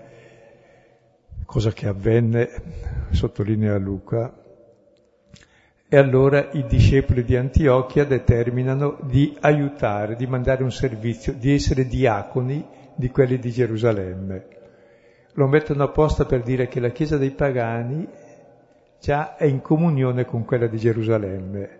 [1.45, 2.49] cosa che avvenne,
[3.11, 4.43] sottolinea Luca,
[5.89, 11.87] e allora i discepoli di Antiochia determinano di aiutare, di mandare un servizio, di essere
[11.87, 14.56] diaconi di quelli di Gerusalemme
[15.37, 18.07] lo mettono apposta per dire che la Chiesa dei pagani
[18.99, 21.79] già è in comunione con quella di Gerusalemme.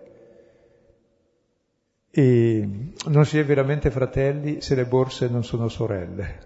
[2.08, 2.68] E
[3.06, 6.38] non si è veramente fratelli se le borse non sono sorelle.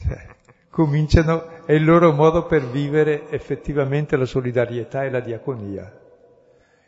[0.00, 0.26] Cioè,
[0.68, 5.98] cominciano, è il loro modo per vivere effettivamente la solidarietà e la diaconia.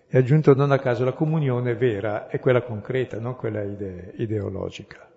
[0.06, 5.10] E aggiunto non a caso la comunione vera è quella concreta, non quella ide- ideologica.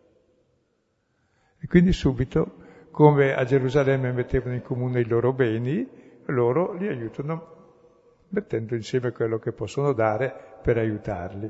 [1.59, 2.65] E quindi subito,
[2.97, 5.87] come a Gerusalemme mettevano in comune i loro beni,
[6.25, 10.33] loro li aiutano mettendo insieme quello che possono dare
[10.63, 11.47] per aiutarli,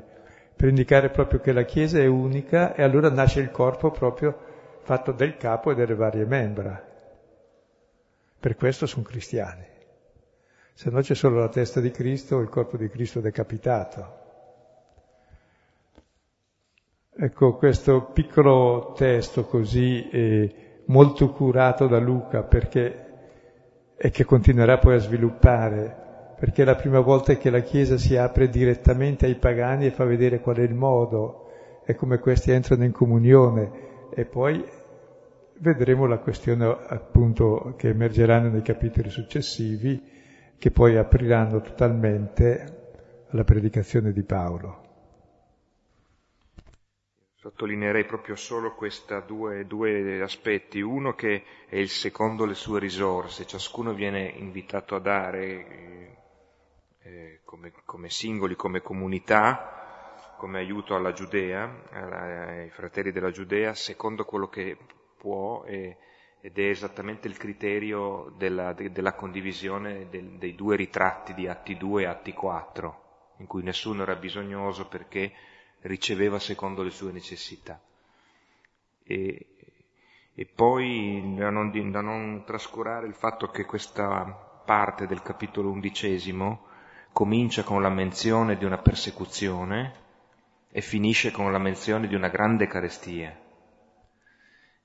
[0.54, 4.36] per indicare proprio che la Chiesa è unica e allora nasce il corpo proprio
[4.82, 6.86] fatto del capo e delle varie membra.
[8.38, 9.64] Per questo sono cristiani.
[10.74, 14.16] Se no c'è solo la testa di Cristo, il corpo di Cristo decapitato.
[17.16, 23.06] Ecco, questo piccolo testo così eh, molto curato da Luca perché,
[23.96, 28.16] e che continuerà poi a sviluppare, perché è la prima volta che la Chiesa si
[28.16, 31.46] apre direttamente ai pagani e fa vedere qual è il modo
[31.84, 33.70] e come questi entrano in comunione
[34.14, 34.64] e poi
[35.60, 40.00] vedremo la questione appunto che emergeranno nei capitoli successivi
[40.58, 42.76] che poi apriranno totalmente
[43.30, 44.87] alla predicazione di Paolo.
[47.48, 50.82] Sottolineerei proprio solo questi due, due, aspetti.
[50.82, 56.16] Uno che è il secondo le sue risorse, ciascuno viene invitato a dare
[57.00, 64.26] eh, come, come, singoli, come comunità, come aiuto alla Giudea, ai fratelli della Giudea, secondo
[64.26, 64.76] quello che
[65.16, 65.96] può e,
[66.42, 71.78] ed è esattamente il criterio della, de, della condivisione del, dei due ritratti di Atti
[71.78, 73.02] 2 e Atti 4,
[73.38, 75.32] in cui nessuno era bisognoso perché
[75.82, 77.80] riceveva secondo le sue necessità.
[79.04, 79.46] E,
[80.34, 86.66] e poi da non, da non trascurare il fatto che questa parte del capitolo undicesimo
[87.12, 90.06] comincia con la menzione di una persecuzione
[90.70, 93.36] e finisce con la menzione di una grande carestia.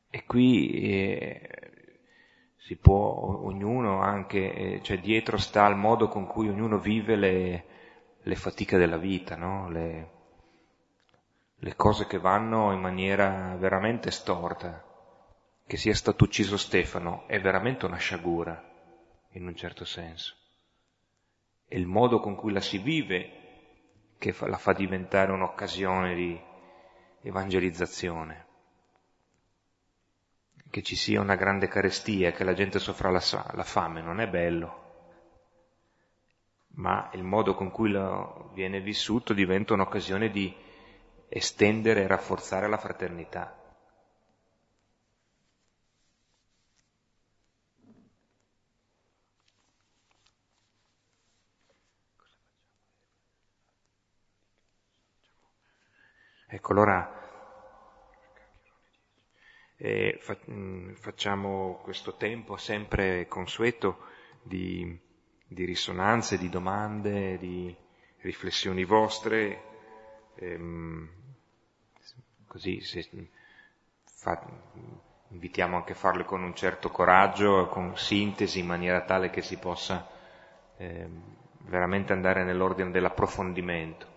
[0.10, 1.50] E qui eh,
[2.58, 7.66] si può, ognuno anche, eh, cioè dietro sta il modo con cui ognuno vive le,
[8.22, 9.70] le fatiche della vita, no?
[9.70, 10.10] le,
[11.64, 14.84] le cose che vanno in maniera veramente storta.
[15.66, 18.62] Che sia stato ucciso Stefano è veramente una sciagura,
[19.32, 20.36] in un certo senso
[21.74, 23.32] è il modo con cui la si vive
[24.20, 26.40] che la fa diventare un'occasione di
[27.24, 28.46] evangelizzazione.
[30.70, 33.22] Che ci sia una grande carestia, che la gente soffra la,
[33.54, 34.82] la fame, non è bello,
[36.76, 37.92] ma il modo con cui
[38.54, 40.56] viene vissuto diventa un'occasione di
[41.36, 43.58] estendere e rafforzare la fraternità.
[56.48, 57.10] Ecco, allora
[59.78, 64.06] eh, fa, mm, facciamo questo tempo sempre consueto
[64.44, 65.00] di,
[65.48, 67.76] di risonanze, di domande, di
[68.20, 69.64] riflessioni vostre,
[70.36, 71.23] ehm,
[72.54, 73.10] così se,
[74.04, 74.40] fa,
[75.30, 79.58] invitiamo anche a farle con un certo coraggio, con sintesi, in maniera tale che si
[79.58, 80.08] possa
[80.78, 81.10] eh,
[81.62, 84.13] veramente andare nell'ordine dell'approfondimento.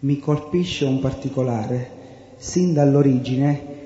[0.00, 1.98] Mi colpisce un particolare.
[2.36, 3.78] Sin dall'origine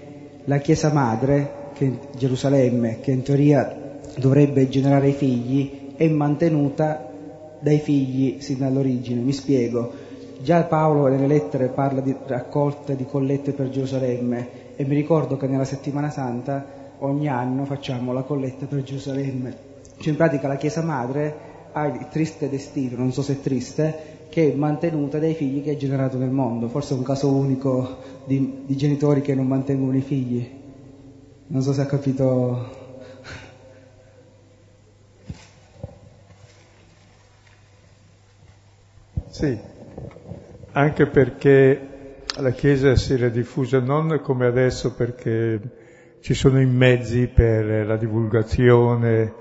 [0.44, 7.10] la Chiesa Madre, che Gerusalemme, che in teoria dovrebbe generare i figli, è mantenuta
[7.58, 9.22] dai figli sin dall'origine.
[9.22, 10.02] Mi spiego.
[10.40, 15.46] Già Paolo nelle lettere parla di raccolte di collette per Gerusalemme e mi ricordo che
[15.46, 19.56] nella settimana santa ogni anno facciamo la colletta per Gerusalemme.
[19.96, 24.13] Cioè in pratica la Chiesa Madre ha il triste destino, non so se è triste,
[24.35, 26.66] che è mantenuta dai figli che ha generato nel mondo.
[26.66, 30.45] Forse è un caso unico di, di genitori che non mantengono i figli.
[31.47, 32.82] Non so se ha capito.
[39.30, 39.57] Sì,
[40.72, 45.61] anche perché la Chiesa si era diffusa non come adesso perché
[46.18, 49.32] ci sono i mezzi per la divulgazione,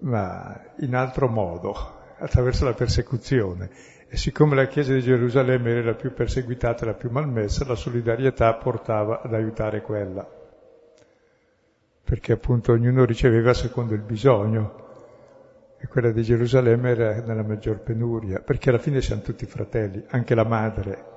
[0.00, 3.70] ma in altro modo attraverso la persecuzione.
[4.08, 7.74] E siccome la Chiesa di Gerusalemme era la più perseguitata e la più malmessa, la
[7.74, 10.26] solidarietà portava ad aiutare quella.
[12.04, 14.84] Perché appunto ognuno riceveva secondo il bisogno.
[15.78, 20.34] E quella di Gerusalemme era nella maggior penuria, perché alla fine siamo tutti fratelli, anche
[20.34, 21.14] la madre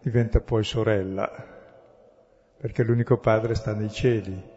[0.00, 1.30] diventa poi sorella,
[2.58, 4.56] perché l'unico padre sta nei cieli.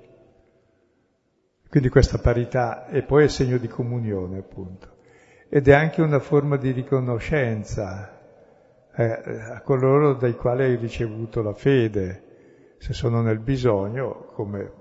[1.69, 4.99] Quindi questa parità e poi è segno di comunione, appunto.
[5.53, 8.17] Ed è anche una forma di riconoscenza
[8.93, 12.75] eh, a coloro dai quali hai ricevuto la fede.
[12.77, 14.71] Se sono nel bisogno, come,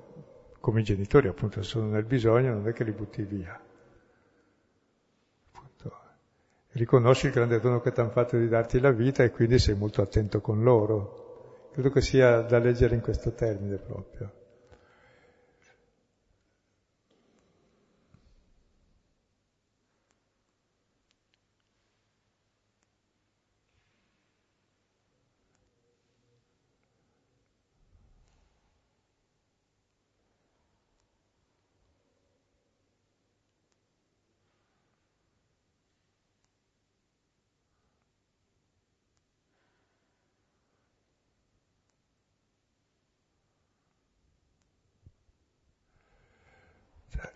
[0.60, 3.60] come i genitori, appunto, se sono nel bisogno, non è che li butti via.
[5.50, 5.92] Appunto.
[6.68, 9.74] Riconosci il grande dono che ti hanno fatto di darti la vita e quindi sei
[9.74, 11.70] molto attento con loro.
[11.72, 14.39] Credo che sia da leggere in questo termine proprio.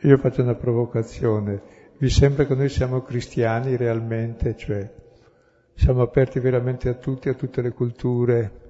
[0.04, 1.62] Io faccio una provocazione.
[1.96, 4.92] Vi sembra che noi siamo cristiani realmente, cioè
[5.74, 8.60] siamo aperti veramente a tutti, a tutte le culture,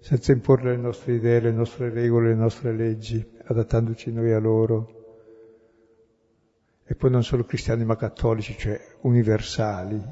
[0.00, 5.02] senza imporre le nostre idee, le nostre regole, le nostre leggi, adattandoci noi a loro.
[6.82, 10.02] E poi non solo cristiani ma cattolici, cioè universali.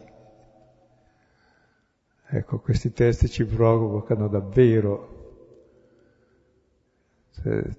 [2.28, 5.20] Ecco, questi testi ci provocano davvero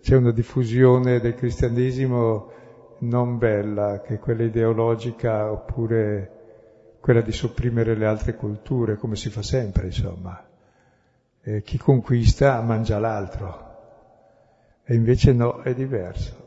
[0.02, 2.52] c'è una diffusione del cristianesimo
[3.00, 6.42] non bella, che è quella ideologica oppure
[7.00, 10.48] quella di sopprimere le altre culture, come si fa sempre, insomma.
[11.42, 13.72] E chi conquista mangia l'altro.
[14.86, 16.42] E invece no, è diverso.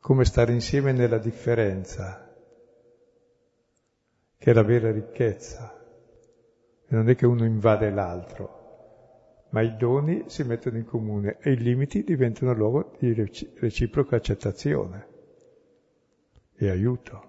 [0.00, 2.28] Come stare insieme nella differenza,
[4.38, 5.72] che è la vera ricchezza.
[6.88, 8.55] E non è che uno invade l'altro
[9.50, 15.06] ma i doni si mettono in comune e i limiti diventano luogo di reciproca accettazione
[16.56, 17.25] e aiuto.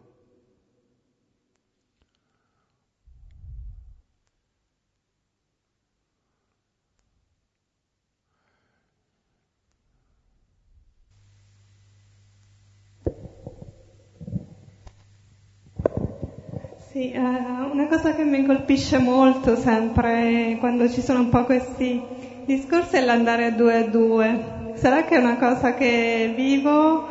[16.98, 22.02] Sì, eh, una cosa che mi colpisce molto sempre quando ci sono un po' questi
[22.43, 24.39] discorsi è l'andare a due a due.
[24.74, 27.04] Sarà che è una cosa che vivo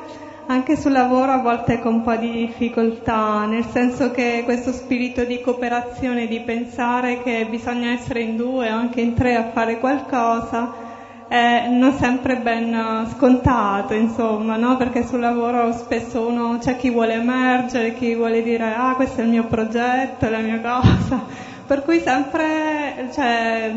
[0.46, 5.24] anche sul lavoro a volte con un po' di difficoltà, nel senso che questo spirito
[5.24, 9.78] di cooperazione, di pensare che bisogna essere in due o anche in tre a fare
[9.78, 10.68] qualcosa,
[11.28, 14.76] è non sempre ben scontato, insomma, no?
[14.76, 19.24] perché sul lavoro spesso uno c'è chi vuole emergere, chi vuole dire ah questo è
[19.24, 21.24] il mio progetto, la mia cosa,
[21.66, 23.74] per cui sempre cioè,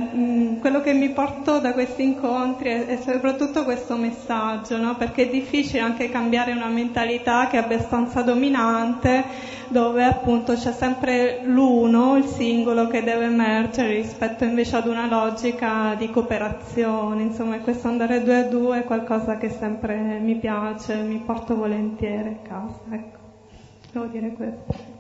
[0.60, 4.96] quello che mi porto da questi incontri è, è soprattutto questo messaggio, no?
[4.96, 9.26] perché è difficile anche cambiare una mentalità che è abbastanza dominante,
[9.68, 15.96] dove appunto c'è sempre l'uno, il singolo, che deve emergere rispetto invece ad una logica
[15.98, 17.24] di cooperazione.
[17.24, 22.30] Insomma, questo andare due a due è qualcosa che sempre mi piace, mi porto volentieri
[22.30, 22.80] a casa.
[22.92, 23.20] Ecco,
[23.92, 24.99] devo dire questo.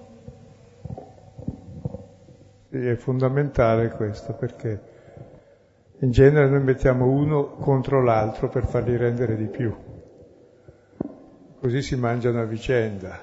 [2.70, 4.82] È fondamentale questo perché
[6.01, 9.76] in genere noi mettiamo uno contro l'altro per farli rendere di più.
[11.59, 13.20] Così si mangiano a vicenda,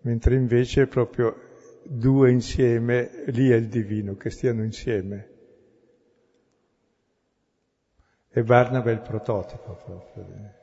[0.00, 1.36] mentre invece proprio
[1.84, 5.28] due insieme, lì è il divino, che stiano insieme.
[8.30, 10.60] E Barnaba è il prototipo proprio.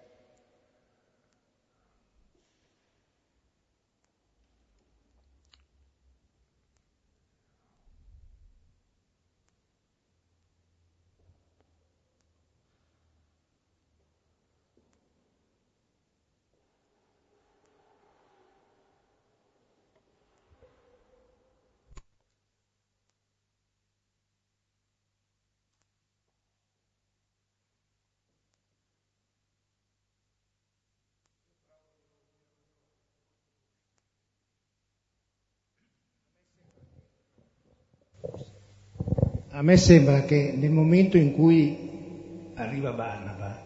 [39.59, 43.61] A me sembra che nel momento in cui arriva Barnaba,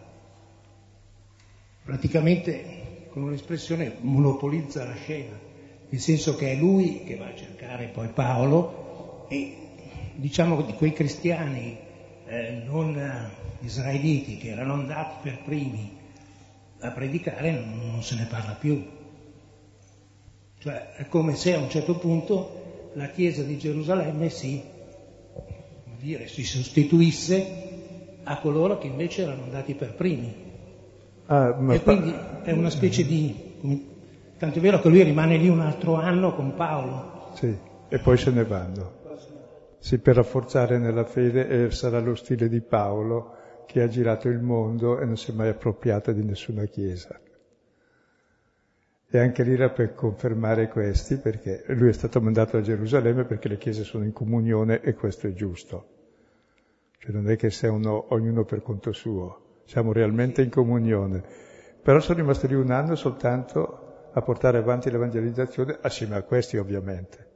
[1.84, 5.40] praticamente con un'espressione monopolizza la scena
[5.90, 9.56] nel senso che è lui che va a cercare poi Paolo e
[10.16, 11.78] diciamo di quei cristiani
[12.26, 13.30] eh, non
[13.60, 15.96] israeliti che erano andati per primi
[16.80, 18.84] a predicare non, non se ne parla più.
[20.58, 24.73] Cioè è come se a un certo punto la Chiesa di Gerusalemme si,
[26.04, 27.72] dire, si sostituisse
[28.24, 30.52] a coloro che invece erano andati per primi.
[31.28, 33.52] Ah, e quindi è una specie di...
[34.38, 37.32] Tanto è vero che lui rimane lì un altro anno con Paolo.
[37.36, 39.02] Sì, e poi se ne vanno.
[39.80, 43.36] Sì, per rafforzare nella fede eh, sarà lo stile di Paolo
[43.66, 47.18] che ha girato il mondo e non si è mai appropriato di nessuna chiesa.
[49.10, 53.48] E anche lì era per confermare questi, perché lui è stato mandato a Gerusalemme perché
[53.48, 55.93] le chiese sono in comunione e questo è giusto.
[57.04, 61.22] Cioè non è che sia uno, ognuno per conto suo, siamo realmente in comunione.
[61.82, 67.28] Però sono rimasto lì un anno soltanto a portare avanti l'evangelizzazione, assieme a questi ovviamente,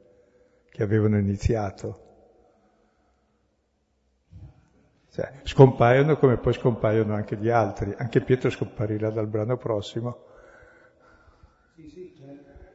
[0.69, 1.99] che avevano iniziato.
[5.09, 10.27] Cioè, scompaiono come poi scompaiono anche gli altri, anche Pietro scomparirà dal brano prossimo.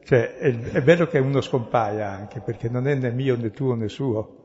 [0.03, 3.73] Cioè, è, è bello che uno scompaia anche, perché non è né mio né tuo
[3.73, 4.41] né suo.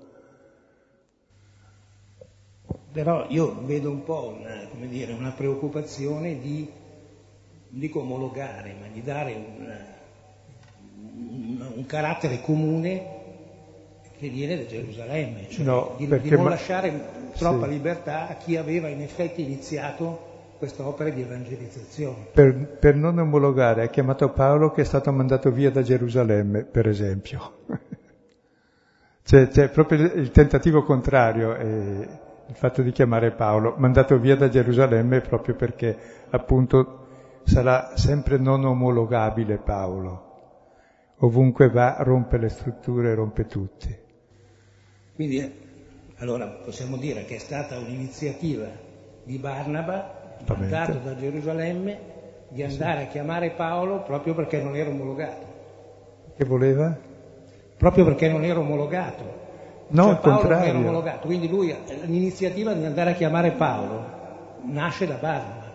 [2.99, 6.68] Però io vedo un po' una, dire, una preoccupazione di,
[7.68, 9.76] non dico omologare, ma di dare un,
[11.14, 13.07] un, un carattere comune
[14.18, 16.51] che viene da Gerusalemme, cioè no, di, di, non ma...
[16.51, 16.92] lasciare
[17.36, 17.70] troppa sì.
[17.70, 22.30] libertà a chi aveva in effetti iniziato questa opera di evangelizzazione.
[22.32, 26.88] Per, per, non omologare, ha chiamato Paolo che è stato mandato via da Gerusalemme, per
[26.88, 27.59] esempio.
[29.22, 34.49] c'è, c'è, proprio il tentativo contrario, eh, il fatto di chiamare Paolo, mandato via da
[34.49, 35.96] Gerusalemme proprio perché
[36.30, 37.07] appunto
[37.44, 40.24] sarà sempre non omologabile Paolo.
[41.18, 43.94] Ovunque va rompe le strutture, rompe tutti.
[45.14, 45.66] Quindi
[46.16, 48.66] allora possiamo dire che è stata un'iniziativa
[49.24, 52.16] di Barnaba, mandato da Gerusalemme,
[52.49, 53.07] di andare sì.
[53.07, 55.46] a chiamare Paolo proprio perché non era omologato.
[56.34, 56.96] Che voleva?
[57.76, 59.46] Proprio perché non era omologato.
[59.91, 60.68] No, cioè, al Paolo contrario.
[60.68, 61.74] era omologato, quindi lui,
[62.05, 64.05] l'iniziativa di andare a chiamare Paolo
[64.66, 65.66] nasce da Barnaba.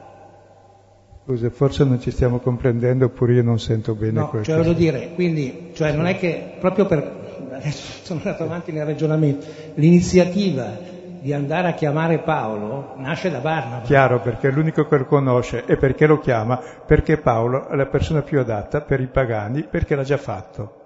[1.25, 4.51] Scusa, forse non ci stiamo comprendendo oppure io non sento bene no, questo.
[4.51, 7.21] Cioè voglio dire, quindi, cioè non è che proprio per
[7.53, 9.45] adesso sono andato avanti nel ragionamento,
[9.75, 10.91] l'iniziativa
[11.21, 13.85] di andare a chiamare Paolo nasce da Barnaba.
[13.85, 16.59] Chiaro, perché è l'unico che lo conosce e perché lo chiama?
[16.85, 20.81] Perché Paolo è la persona più adatta per i pagani, perché l'ha già fatto.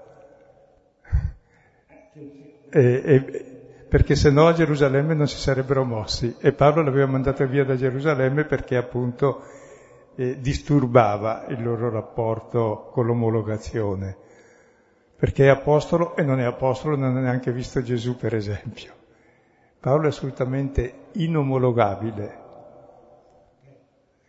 [2.78, 3.56] E, e,
[3.90, 7.76] perché se no a Gerusalemme non si sarebbero mossi e Paolo l'aveva mandato via da
[7.76, 9.42] Gerusalemme perché appunto
[10.16, 14.18] eh, disturbava il loro rapporto con l'omologazione
[15.16, 18.94] perché è apostolo e non è apostolo, non ha neanche visto Gesù, per esempio.
[19.80, 22.38] Paolo è assolutamente inomologabile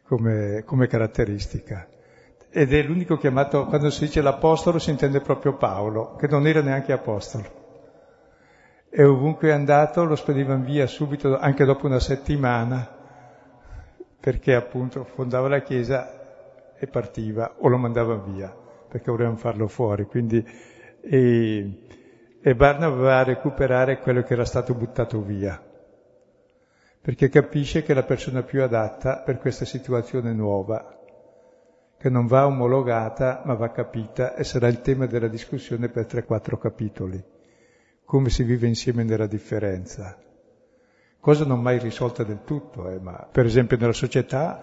[0.05, 1.87] come, come caratteristica.
[2.49, 6.63] Ed è l'unico chiamato, quando si dice l'apostolo si intende proprio Paolo, che non era
[6.63, 7.58] neanche apostolo.
[8.91, 12.97] E ovunque è andato lo spedivano via subito, anche dopo una settimana,
[14.19, 18.55] perché appunto fondava la chiesa e partiva, o lo mandavano via,
[18.89, 20.05] perché volevano farlo fuori.
[20.05, 20.45] Quindi
[21.01, 21.83] e,
[22.41, 25.63] e Barnaba va a recuperare quello che era stato buttato via,
[27.01, 30.97] perché capisce che è la persona più adatta per questa situazione nuova,
[31.99, 36.59] che non va omologata ma va capita e sarà il tema della discussione per 3-4
[36.59, 37.25] capitoli,
[38.09, 40.17] come si vive insieme nella differenza.
[41.21, 44.63] Cosa non mai risolta del tutto, eh, ma per esempio nella società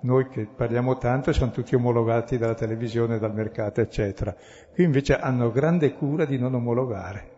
[0.00, 4.36] noi che parliamo tanto siamo tutti omologati dalla televisione, dal mercato, eccetera.
[4.74, 7.30] Qui invece hanno grande cura di non omologare.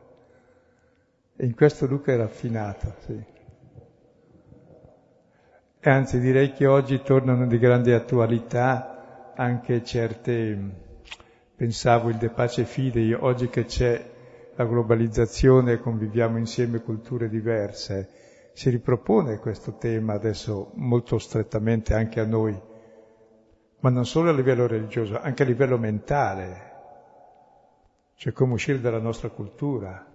[1.37, 3.25] E in questo Luca è raffinato, sì.
[5.79, 10.59] E anzi direi che oggi tornano di grande attualità anche certe,
[11.55, 14.15] pensavo il De Pace Fidei, oggi che c'è
[14.57, 18.09] la globalizzazione, conviviamo insieme culture diverse,
[18.53, 22.59] si ripropone questo tema adesso molto strettamente anche a noi,
[23.81, 26.73] ma non solo a livello religioso, anche a livello mentale,
[28.15, 30.11] cioè come uscire dalla nostra cultura,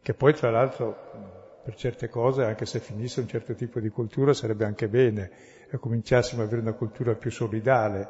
[0.00, 1.34] che poi tra l'altro
[1.64, 5.30] per certe cose, anche se finisse un certo tipo di cultura, sarebbe anche bene
[5.68, 8.08] e cominciassimo ad avere una cultura più solidale,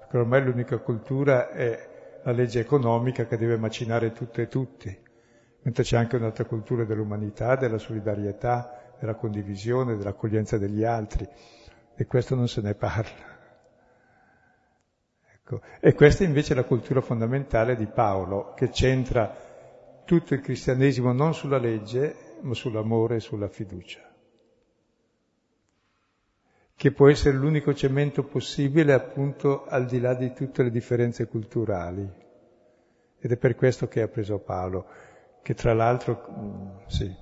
[0.00, 1.97] perché ormai l'unica cultura è
[2.28, 5.06] la legge economica che deve macinare tutto e tutti
[5.62, 11.28] mentre c'è anche un'altra cultura dell'umanità, della solidarietà, della condivisione, dell'accoglienza degli altri,
[11.94, 13.36] e questo non se ne parla.
[15.34, 15.60] Ecco.
[15.80, 19.34] E questa invece è la cultura fondamentale di Paolo, che centra
[20.06, 24.07] tutto il cristianesimo non sulla legge, ma sull'amore e sulla fiducia
[26.78, 32.08] che può essere l'unico cemento possibile appunto al di là di tutte le differenze culturali.
[33.18, 34.86] Ed è per questo che ha preso Paolo,
[35.42, 37.12] che tra l'altro, mm, sì,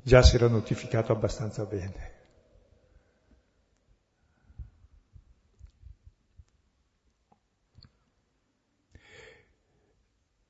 [0.00, 2.12] già si era notificato abbastanza bene.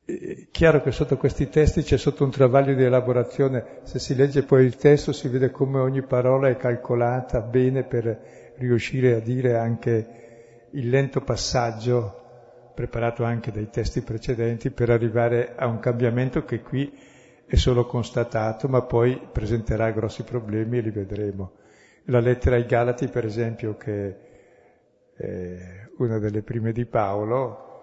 [0.05, 4.45] È chiaro che sotto questi testi c'è sotto un travaglio di elaborazione, se si legge
[4.45, 9.57] poi il testo si vede come ogni parola è calcolata bene per riuscire a dire
[9.57, 16.63] anche il lento passaggio preparato anche dai testi precedenti per arrivare a un cambiamento che
[16.63, 16.97] qui
[17.47, 21.55] è solo constatato, ma poi presenterà grossi problemi e li vedremo.
[22.05, 24.17] La lettera ai Galati, per esempio, che
[25.17, 27.74] è una delle prime di Paolo,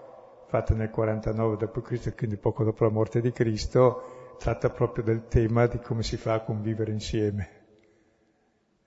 [0.52, 5.66] fatta nel 49 d.C., quindi poco dopo la morte di Cristo, tratta proprio del tema
[5.66, 7.50] di come si fa a convivere insieme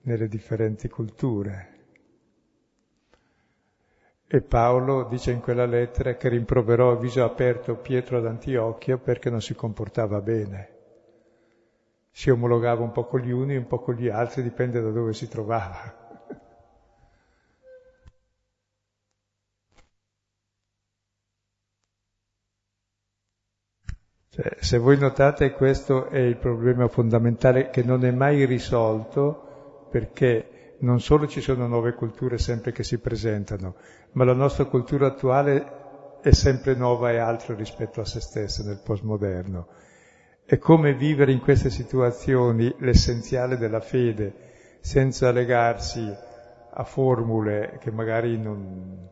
[0.03, 1.71] nelle differenti culture.
[4.27, 9.31] E Paolo dice in quella lettera che rimproverò a viso aperto Pietro ad Antiochia perché
[9.31, 10.69] non si comportava bene.
[12.11, 15.15] Si omologava un po' con gli uni, un po' con gli altri, dipende da dove
[15.15, 16.04] si trovava.
[24.35, 30.75] Cioè, se voi notate questo è il problema fondamentale che non è mai risolto perché
[30.79, 33.77] non solo ci sono nuove culture sempre che si presentano,
[34.15, 38.81] ma la nostra cultura attuale è sempre nuova e altra rispetto a se stessa nel
[38.85, 39.69] postmoderno.
[40.45, 44.35] E come vivere in queste situazioni l'essenziale della fede
[44.81, 46.13] senza legarsi
[46.73, 49.11] a formule che magari non,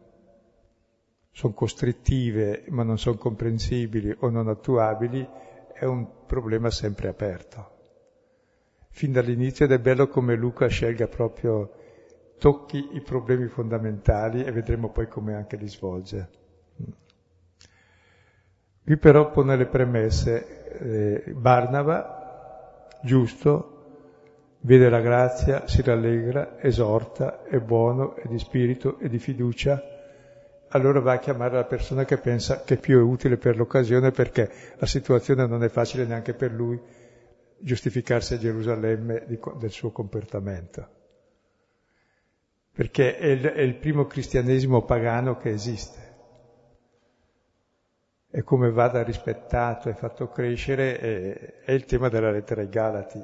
[1.32, 5.26] sono costrittive ma non sono comprensibili o non attuabili,
[5.72, 7.70] è un problema sempre aperto.
[8.90, 11.72] Fin dall'inizio ed è bello come Luca scelga proprio,
[12.38, 16.28] tocchi i problemi fondamentali e vedremo poi come anche li svolge.
[18.84, 23.72] Qui però pone le premesse, eh, Barnaba, giusto,
[24.60, 29.91] vede la grazia, si rallegra, esorta, è buono, è di spirito, è di fiducia,
[30.72, 34.50] allora va a chiamare la persona che pensa che più è utile per l'occasione perché
[34.76, 36.80] la situazione non è facile neanche per lui
[37.58, 41.00] giustificarsi a Gerusalemme di, del suo comportamento.
[42.72, 46.10] Perché è il, è il primo cristianesimo pagano che esiste.
[48.30, 53.22] E come vada rispettato e fatto crescere è, è il tema della lettera ai Galati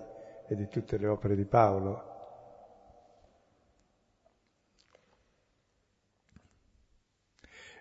[0.49, 2.18] e di tutte le opere di Paolo.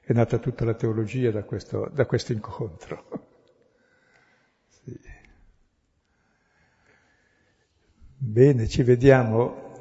[0.08, 3.26] È nata tutta la teologia da questo, da questo incontro.
[4.70, 4.98] Sì.
[8.16, 9.76] Bene, ci vediamo.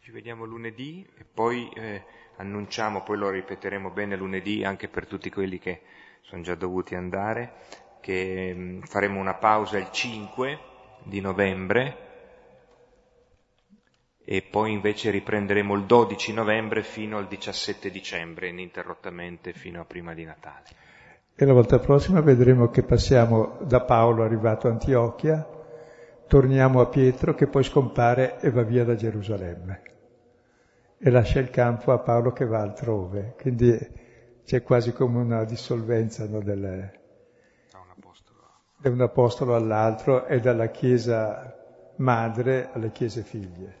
[0.00, 2.02] Ci vediamo lunedì e poi eh,
[2.36, 5.82] annunciamo, poi lo ripeteremo bene lunedì anche per tutti quelli che
[6.22, 7.52] sono già dovuti andare,
[8.00, 10.58] che mm, faremo una pausa il 5
[11.02, 12.11] di novembre
[14.24, 20.14] e poi invece riprenderemo il 12 novembre fino al 17 dicembre, ininterrottamente fino a prima
[20.14, 20.64] di Natale.
[21.34, 25.46] E la volta prossima vedremo che passiamo da Paolo arrivato a Antiochia,
[26.26, 29.82] torniamo a Pietro che poi scompare e va via da Gerusalemme
[31.04, 33.34] e lascia il campo a Paolo che va altrove.
[33.40, 33.76] Quindi
[34.44, 38.38] c'è quasi come una dissolvenza no, del, da un apostolo.
[38.76, 41.58] da un apostolo all'altro e dalla Chiesa
[41.96, 43.80] madre alle Chiese figlie.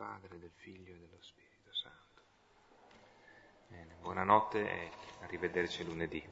[0.00, 2.22] Padre, del Figlio e dello Spirito Santo.
[3.66, 4.90] Bene, buonanotte e
[5.20, 6.26] arrivederci lunedì.